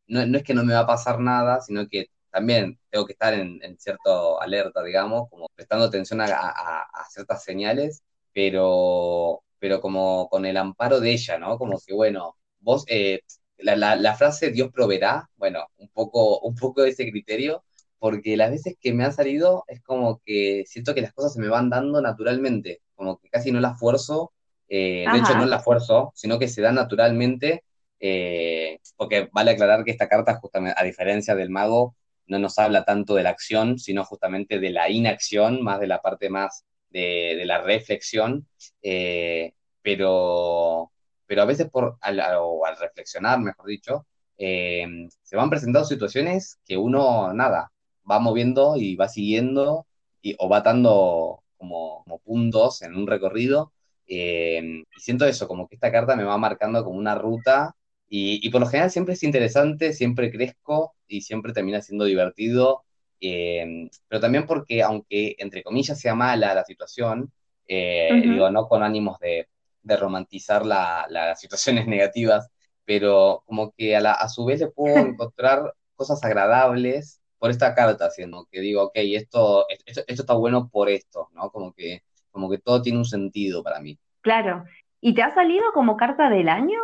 no, 0.07 0.23
es 0.23 0.43
que 0.43 0.55
no 0.55 0.65
me 0.65 0.75
va 0.75 0.81
a 0.81 0.87
pasar 0.87 1.21
nada, 1.21 1.61
sino 1.61 1.87
que 1.89 2.07
también 2.31 2.79
tengo 2.91 3.07
que 3.07 3.13
estar 3.13 3.35
en, 3.35 3.61
cierto 3.79 4.41
alerta, 4.41 4.83
digamos, 4.83 5.29
como 5.31 5.49
prestando 5.55 5.87
atención 5.87 6.21
a, 6.21 6.87
ciertas 7.11 7.45
señales, 7.45 8.03
pero, 8.33 9.43
pero 9.59 9.81
como 9.81 10.29
con 10.29 10.47
el 10.47 10.57
amparo 10.57 11.01
de 11.01 11.13
ella, 11.13 11.39
¿no? 11.39 11.59
Como 11.59 11.79
que, 11.85 11.95
bueno, 11.95 12.37
vos, 12.61 12.85
eh, 12.89 13.21
la, 13.59 13.97
la, 13.97 14.15
frase 14.15 14.51
Dios 14.51 14.71
proveerá, 14.73 15.29
bueno, 15.37 15.67
un 15.79 15.89
poco, 15.89 16.41
un 16.41 16.55
poco 16.55 16.83
de 16.83 16.91
ese 16.91 17.11
criterio, 17.11 17.65
porque 17.99 18.37
las 18.37 18.51
veces 18.51 18.77
que 18.81 18.93
me 18.93 19.05
han 19.05 19.13
salido 19.13 19.65
es 19.67 19.83
como 19.83 20.21
que 20.25 20.65
siento 20.67 20.95
que 20.95 21.03
las 21.03 21.13
cosas 21.13 21.35
se 21.35 21.41
me 21.41 21.49
van 21.49 21.71
dando 21.71 22.01
naturalmente, 22.01 22.83
como 22.95 23.19
que 23.19 23.29
casi 23.29 23.51
no 23.51 23.61
las 23.61 23.79
fuerzo, 23.79 24.33
eh, 24.69 25.05
de 25.11 25.19
hecho 25.19 25.37
no 25.37 25.47
las 25.47 25.65
fuerzo, 25.65 26.13
sino 26.15 26.39
que 26.39 26.49
se 26.49 26.63
dan 26.63 26.77
naturalmente, 26.77 27.65
eh, 28.01 28.79
porque 28.97 29.29
vale 29.33 29.53
aclarar 29.53 29.85
que 29.85 29.91
esta 29.91 30.09
carta, 30.09 30.39
justamente, 30.41 30.79
a 30.81 30.85
diferencia 30.85 31.35
del 31.35 31.51
mago, 31.51 31.97
no 32.27 32.39
nos 32.39 32.59
habla 32.59 32.85
tanto 32.85 33.15
de 33.15 33.23
la 33.23 33.31
acción, 33.31 33.79
sino 33.79 34.05
justamente 34.05 34.61
de 34.61 34.71
la 34.71 34.91
inacción, 34.91 35.63
más 35.63 35.81
de 35.81 35.87
la 35.87 36.01
parte 36.03 36.29
más 36.29 36.65
de, 36.91 37.43
la 37.47 37.63
reflexión, 37.63 38.47
eh, 38.83 39.55
pero, 39.83 40.93
pero 41.27 41.43
a 41.43 41.47
veces 41.47 41.69
por, 41.71 41.97
al, 42.01 42.21
al 42.21 42.77
reflexionar, 42.79 43.41
mejor 43.41 43.67
dicho, 43.67 44.07
se 44.37 45.37
van 45.37 45.51
presentando 45.51 45.85
situaciones 45.87 46.61
que 46.65 46.77
uno, 46.77 47.33
nada, 47.33 47.73
va 48.11 48.19
moviendo 48.19 48.77
y 48.77 48.97
va 48.97 49.09
siguiendo 49.09 49.87
y, 50.23 50.35
o 50.39 50.49
va 50.49 50.61
dando 50.61 51.43
como, 51.57 52.05
puntos 52.25 52.83
en 52.83 52.97
un 52.97 53.07
recorrido. 53.07 53.73
Eh, 54.07 54.83
y 54.97 55.01
siento 55.01 55.27
eso, 55.27 55.49
como 55.49 55.69
que 55.69 55.75
esta 55.77 55.93
carta 55.93 56.17
me 56.17 56.25
va 56.25 56.39
marcando 56.39 56.85
como 56.85 56.99
una 56.99 57.15
ruta 57.15 57.75
y, 58.09 58.49
por 58.51 58.63
lo 58.63 58.67
general 58.67 58.91
siempre 58.91 59.15
es 59.15 59.23
interesante, 59.23 59.93
siempre 59.93 60.31
crezco 60.31 60.95
y 61.07 61.21
siempre 61.23 61.53
termina 61.53 61.83
siendo 61.83 62.05
divertido. 62.05 62.85
Eh, 63.21 63.91
pero 64.09 64.21
también 64.21 64.47
porque, 64.47 64.83
aunque 64.83 65.37
entre 65.39 65.63
comillas 65.63 66.01
sea 66.01 66.15
mala 66.15 66.55
la 66.55 66.65
situación, 66.65 67.33
eh, 67.67 68.21
digo, 68.23 68.51
no 68.51 68.69
con 68.69 68.83
ánimos 68.83 69.19
de, 69.21 69.49
romantizar 69.85 70.67
las 70.67 71.41
situaciones 71.41 71.87
negativas, 71.89 72.49
pero 72.85 73.43
como 73.47 73.73
que 73.73 73.97
a, 73.97 74.13
a 74.13 74.29
su 74.29 74.45
vez 74.45 74.61
le 74.61 74.69
puedo 74.69 74.97
encontrar 74.99 75.75
cosas 75.97 76.23
agradables 76.25 77.21
por 77.39 77.51
esta 77.51 77.75
carta, 77.75 78.07
haciendo 78.07 78.47
que 78.51 78.61
digo, 78.61 78.85
ok, 78.85 78.93
esto, 78.95 79.67
esto, 79.87 80.03
está 80.07 80.35
bueno 80.35 80.69
por 80.69 80.89
esto, 80.89 81.29
¿no? 81.35 81.51
Como 81.51 81.73
que, 81.73 82.03
como 82.31 82.51
que 82.51 82.59
todo 82.59 82.83
tiene 82.83 82.99
un 82.99 83.05
sentido 83.05 83.63
para 83.63 83.81
mí. 83.81 83.99
Claro. 84.21 84.65
¿Y 85.01 85.15
te 85.15 85.23
ha 85.23 85.33
salido 85.33 85.65
como 85.73 85.97
carta 85.97 86.29
del 86.29 86.49
año? 86.49 86.79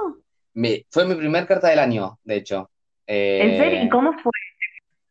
Me, 0.55 0.87
fue 0.91 1.05
mi 1.05 1.17
primer 1.17 1.47
carta 1.47 1.69
del 1.69 1.81
año, 1.81 2.19
de 2.23 2.37
hecho. 2.37 2.71
¿En 3.07 3.59
serio? 3.59 3.83
¿Y 3.83 3.87
eh, 3.87 3.89
cómo 3.91 4.13
fue? 4.13 4.31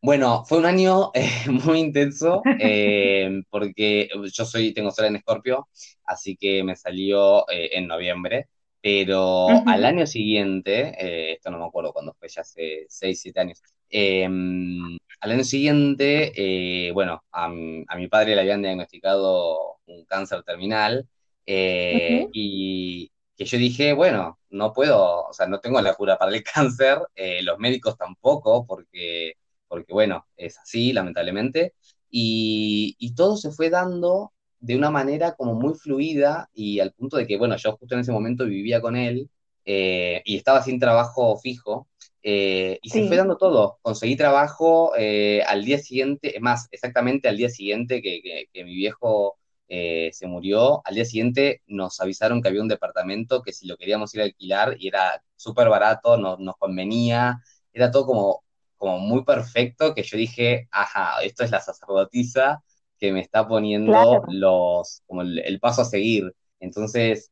Bueno, 0.02 0.44
fue 0.46 0.58
un 0.58 0.66
año 0.66 1.12
eh, 1.14 1.30
muy 1.48 1.80
intenso 1.80 2.42
eh, 2.60 3.42
porque 3.50 4.10
yo 4.34 4.46
soy, 4.46 4.74
tengo 4.74 4.92
sol 4.92 5.06
en 5.06 5.18
Escorpio, 5.18 5.68
así 6.06 6.36
que 6.36 6.64
me 6.64 6.76
salió 6.76 7.46
en 7.50 7.88
noviembre, 7.88 8.48
pero 8.82 9.48
al 9.66 9.86
año 9.86 10.06
siguiente, 10.06 11.34
esto 11.34 11.52
no 11.52 11.60
me 11.60 11.66
acuerdo 11.66 11.94
cuándo 11.94 12.14
fue, 12.14 12.28
ya 12.28 12.42
hace 12.42 12.86
6, 12.90 13.22
7 13.22 13.40
años, 13.40 13.62
em, 13.94 14.98
al 15.22 15.32
año 15.32 15.44
siguiente, 15.44 16.34
eh, 16.36 16.92
bueno, 16.92 17.24
a, 17.32 17.48
mi 17.50 18.08
padre 18.10 18.36
le 18.36 18.42
habían 18.42 18.62
diagnosticado 18.62 19.78
un 19.86 20.04
cáncer 20.06 20.44
terminal 20.44 21.08
eh, 21.46 22.28
y 22.34 23.12
que 23.38 23.46
yo 23.46 23.58
dije, 23.58 23.94
bueno, 23.94 24.40
no 24.50 24.74
puedo, 24.74 25.28
o 25.28 25.34
sea, 25.34 25.48
no 25.48 25.60
tengo 25.60 25.82
la 25.82 25.96
cura 25.96 26.18
para 26.18 26.32
el 26.36 26.44
cáncer, 26.54 27.00
eh, 27.16 27.42
los 27.44 27.58
médicos 27.60 27.98
tampoco, 27.98 28.66
porque, 28.66 29.34
porque, 29.68 29.94
bueno, 29.94 30.28
es 30.38 30.58
así, 30.60 30.92
lamentablemente, 30.94 31.74
y, 32.10 32.96
y 33.00 33.16
todo 33.16 33.38
se 33.38 33.52
fue 33.52 33.70
dando 33.70 34.34
de 34.60 34.76
una 34.76 34.92
manera 34.92 35.36
como 35.36 35.56
muy 35.56 35.76
fluida 35.76 36.50
y 36.54 36.80
al 36.80 36.94
punto 36.94 37.18
de 37.18 37.28
que, 37.28 37.38
bueno, 37.38 37.56
yo 37.58 37.78
justo 37.78 37.96
en 37.96 38.02
ese 38.02 38.12
momento 38.12 38.46
vivía 38.46 38.82
con 38.82 38.96
él 38.96 39.30
y 39.66 40.36
estaba 40.36 40.62
sin 40.62 40.80
trabajo 40.80 41.38
fijo, 41.38 41.88
eh, 42.26 42.80
y 42.82 42.90
se 42.90 43.06
fue 43.08 43.18
dando 43.18 43.38
todo. 43.38 43.80
Conseguí 43.82 44.16
trabajo 44.16 44.94
eh, 44.98 45.44
al 45.46 45.66
día 45.66 45.78
siguiente, 45.78 46.38
más, 46.40 46.70
exactamente 46.72 47.28
al 47.28 47.36
día 47.36 47.50
siguiente 47.50 48.02
que, 48.02 48.48
mi 48.64 48.76
viejo 48.76 49.38
eh, 49.68 50.10
se 50.14 50.28
murió, 50.28 50.82
al 50.86 50.96
día 50.96 51.06
siguiente 51.06 51.62
nos 51.68 52.00
avisaron 52.00 52.42
que 52.42 52.48
había 52.48 52.62
un 52.62 52.70
departamento 52.70 53.42
que 53.42 53.52
si 53.52 53.68
lo 53.68 53.76
queríamos 53.76 54.16
ir 54.16 54.22
a 54.22 54.24
alquilar 54.24 54.78
y 54.80 54.88
era 54.88 55.22
súper 55.36 55.68
barato, 55.68 56.18
nos, 56.18 56.40
nos 56.40 56.56
convenía, 56.56 57.42
era 57.74 57.92
todo 57.92 58.06
como, 58.06 58.44
como 58.78 59.00
muy 59.00 59.26
perfecto 59.26 59.94
que 59.94 60.04
yo 60.04 60.18
dije, 60.18 60.70
ajá, 60.72 61.22
esto 61.24 61.44
es 61.44 61.52
la 61.52 61.60
sacerdotisa 61.60 62.64
que 62.98 63.12
me 63.12 63.20
está 63.20 63.46
poniendo 63.46 64.24
los, 64.30 65.02
como 65.08 65.24
el, 65.24 65.60
paso 65.60 65.82
a 65.82 65.86
seguir. 65.86 66.34
Entonces, 66.64 67.30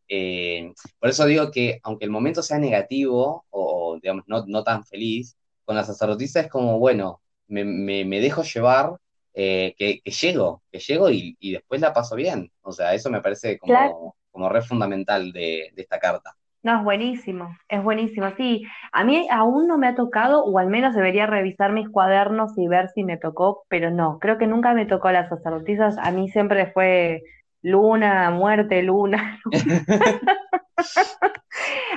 por 0.99 1.09
eso 1.09 1.25
digo 1.25 1.51
que 1.51 1.79
aunque 1.83 2.03
el 2.03 2.11
momento 2.11 2.43
sea 2.43 2.59
negativo 2.59 3.45
o, 3.49 3.97
digamos, 4.01 4.25
no, 4.27 4.63
tan 4.63 4.83
feliz, 4.83 5.37
con 5.63 5.77
la 5.77 5.85
sacerdotisa 5.85 6.41
es 6.41 6.47
como, 6.47 6.79
bueno, 6.79 7.21
me, 7.47 8.19
dejo 8.19 8.43
llevar, 8.43 8.97
eh, 9.33 9.73
que, 9.77 10.01
llego, 10.11 10.61
que 10.69 10.79
llego 10.79 11.09
y, 11.09 11.37
después 11.39 11.79
la 11.79 11.93
paso 11.93 12.15
bien. 12.15 12.51
O 12.61 12.73
sea, 12.73 12.93
eso 12.93 13.09
me 13.09 13.21
parece 13.21 13.57
como, 13.57 14.15
como 14.31 14.49
re 14.49 14.61
fundamental 14.61 15.31
de, 15.31 15.71
esta 15.77 15.97
carta. 15.97 16.35
No, 16.61 16.79
es 16.79 16.83
buenísimo, 16.83 17.55
es 17.69 17.81
buenísimo. 17.81 18.31
Sí, 18.35 18.63
a 18.91 19.05
mí 19.05 19.27
aún 19.31 19.65
no 19.65 19.77
me 19.77 19.87
ha 19.87 19.95
tocado, 19.95 20.43
o 20.43 20.59
al 20.59 20.67
menos 20.67 20.93
debería 20.93 21.25
revisar 21.25 21.71
mis 21.71 21.89
cuadernos 21.89 22.55
y 22.57 22.67
ver 22.67 22.89
si 22.89 23.05
me 23.05 23.17
tocó, 23.17 23.63
pero 23.69 23.91
no, 23.91 24.19
creo 24.19 24.37
que 24.37 24.45
nunca 24.45 24.73
me 24.73 24.85
tocó 24.85 25.09
las 25.09 25.29
sacerdotisas. 25.29 25.97
A 25.97 26.11
mí 26.11 26.29
siempre 26.29 26.69
fue 26.73 27.23
luna, 27.61 28.29
muerte, 28.31 28.81
luna. 28.83 29.39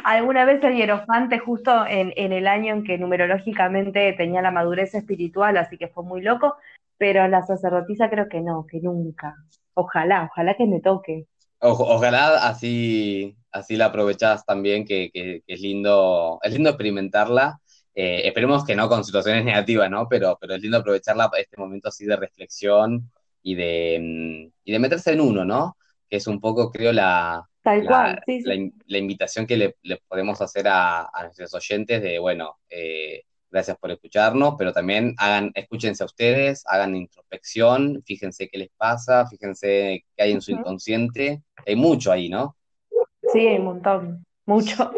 Alguna 0.05 0.44
vez 0.44 0.62
el 0.62 0.77
hierofante 0.77 1.38
justo 1.38 1.87
en, 1.87 2.12
el 2.16 2.46
año 2.46 2.74
en 2.74 2.85
que 2.85 2.98
numerológicamente 2.98 4.12
tenía 4.12 4.42
la 4.42 4.50
madurez 4.50 4.94
espiritual, 4.94 5.57
así 5.57 5.79
que 5.79 5.88
fue 5.88 6.05
muy 6.05 6.20
loco, 6.20 6.57
pero 6.98 7.27
la 7.29 7.42
sacerdotisa 7.42 8.11
creo 8.11 8.29
que 8.29 8.40
no, 8.40 8.66
que 8.66 8.81
nunca. 8.81 9.35
Ojalá, 9.74 10.29
ojalá 10.31 10.55
que 10.55 10.66
me 10.66 10.81
toque. 10.81 11.27
ojalá 11.59 12.46
así, 12.46 13.37
así 13.50 13.77
la 13.77 13.87
aprovechás 13.87 14.44
también, 14.44 14.85
que, 14.85 15.11
es 15.46 15.61
lindo, 15.61 16.38
es 16.42 16.53
lindo 16.53 16.70
experimentarla. 16.70 17.59
Eh, 17.94 18.27
esperemos 18.27 18.64
que 18.64 18.74
no 18.74 18.88
con 18.88 19.05
situaciones 19.05 19.44
negativas, 19.44 19.88
¿no? 19.88 20.09
Pero, 20.09 20.37
pero 20.40 20.55
es 20.55 20.61
lindo 20.61 20.79
aprovecharla 20.79 21.31
este 21.38 21.57
momento 21.57 21.88
así 21.88 22.05
de 22.05 22.16
reflexión 22.16 23.11
y 23.44 23.54
de, 23.54 23.98
mm, 24.00 24.52
y 24.64 24.72
de 24.72 24.78
meterse 24.80 25.12
en 25.12 25.20
uno, 25.20 25.44
¿no? 25.44 25.76
Que 26.11 26.16
es 26.16 26.26
un 26.26 26.40
poco, 26.40 26.72
creo, 26.72 26.92
la, 26.92 27.48
Tal 27.64 27.87
cual, 27.87 28.22
La, 28.87 28.98
invitación 28.98 29.46
que 29.46 29.57
le, 29.57 29.74
podemos 30.07 30.38
hacer 30.42 30.66
a, 30.68 31.09
nuestros 31.22 31.54
oyentes 31.54 32.02
de, 32.02 32.18
bueno, 32.18 32.59
eh, 32.68 33.22
gracias 33.50 33.78
por 33.78 33.90
escucharnos, 33.90 34.57
pero 34.59 34.70
también 34.70 35.14
hagan, 35.16 35.50
escúchense 35.54 36.02
a 36.02 36.07
ustedes, 36.07 36.62
hagan 36.66 36.94
introspección, 36.94 38.02
fíjense 38.04 38.50
qué 38.50 38.59
les 38.59 38.68
pasa, 38.76 39.26
fíjense 39.28 40.04
qué 40.14 40.22
hay 40.22 40.33
en 40.33 40.42
su 40.42 40.52
inconsciente. 40.52 41.42
Hay 41.66 41.74
mucho 41.74 42.12
ahí, 42.12 42.28
¿no? 42.28 42.54
Sí, 43.33 43.46
hay 43.46 43.57
un 43.57 43.64
montón, 43.64 44.26
mucho. 44.44 44.90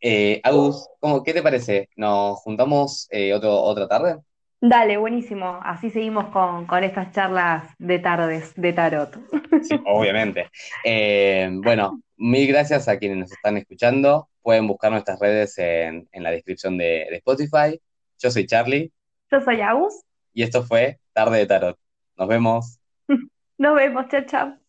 Eh, 0.00 0.40
Agus, 0.44 0.88
¿cómo, 1.00 1.22
qué 1.22 1.34
te 1.34 1.42
parece? 1.42 1.90
¿Nos 1.96 2.38
juntamos 2.38 3.08
eh, 3.10 3.34
otro, 3.34 3.52
otra 3.60 3.88
tarde? 3.88 4.16
Dale, 4.60 4.96
buenísimo. 4.96 5.60
Así 5.62 5.90
seguimos 5.90 6.26
con, 6.30 6.66
con 6.66 6.82
estas 6.82 7.12
charlas 7.12 7.72
de 7.78 7.98
tardes 8.00 8.52
de 8.56 8.72
tarot. 8.72 9.16
Sí, 9.60 9.80
obviamente. 9.84 10.50
Eh, 10.84 11.48
bueno, 11.52 12.02
mil 12.16 12.48
gracias 12.48 12.88
a 12.88 12.98
quienes 12.98 13.18
nos 13.18 13.32
están 13.32 13.56
escuchando. 13.56 14.28
Pueden 14.42 14.66
buscar 14.66 14.90
nuestras 14.90 15.20
redes 15.20 15.56
en, 15.58 16.08
en 16.12 16.22
la 16.22 16.30
descripción 16.32 16.76
de, 16.76 17.06
de 17.10 17.16
Spotify. 17.16 17.80
Yo 18.18 18.30
soy 18.30 18.46
Charlie 18.46 18.92
Yo 19.30 19.40
soy 19.40 19.60
Agus. 19.60 19.94
y 20.32 20.42
esto 20.42 20.62
fue 20.64 20.98
Tarde 21.12 21.38
de 21.38 21.46
Tarot. 21.46 21.78
Nos 22.16 22.28
vemos. 22.28 22.80
Nos 23.58 23.74
vemos, 23.76 24.08
chao, 24.08 24.22
chao. 24.26 24.67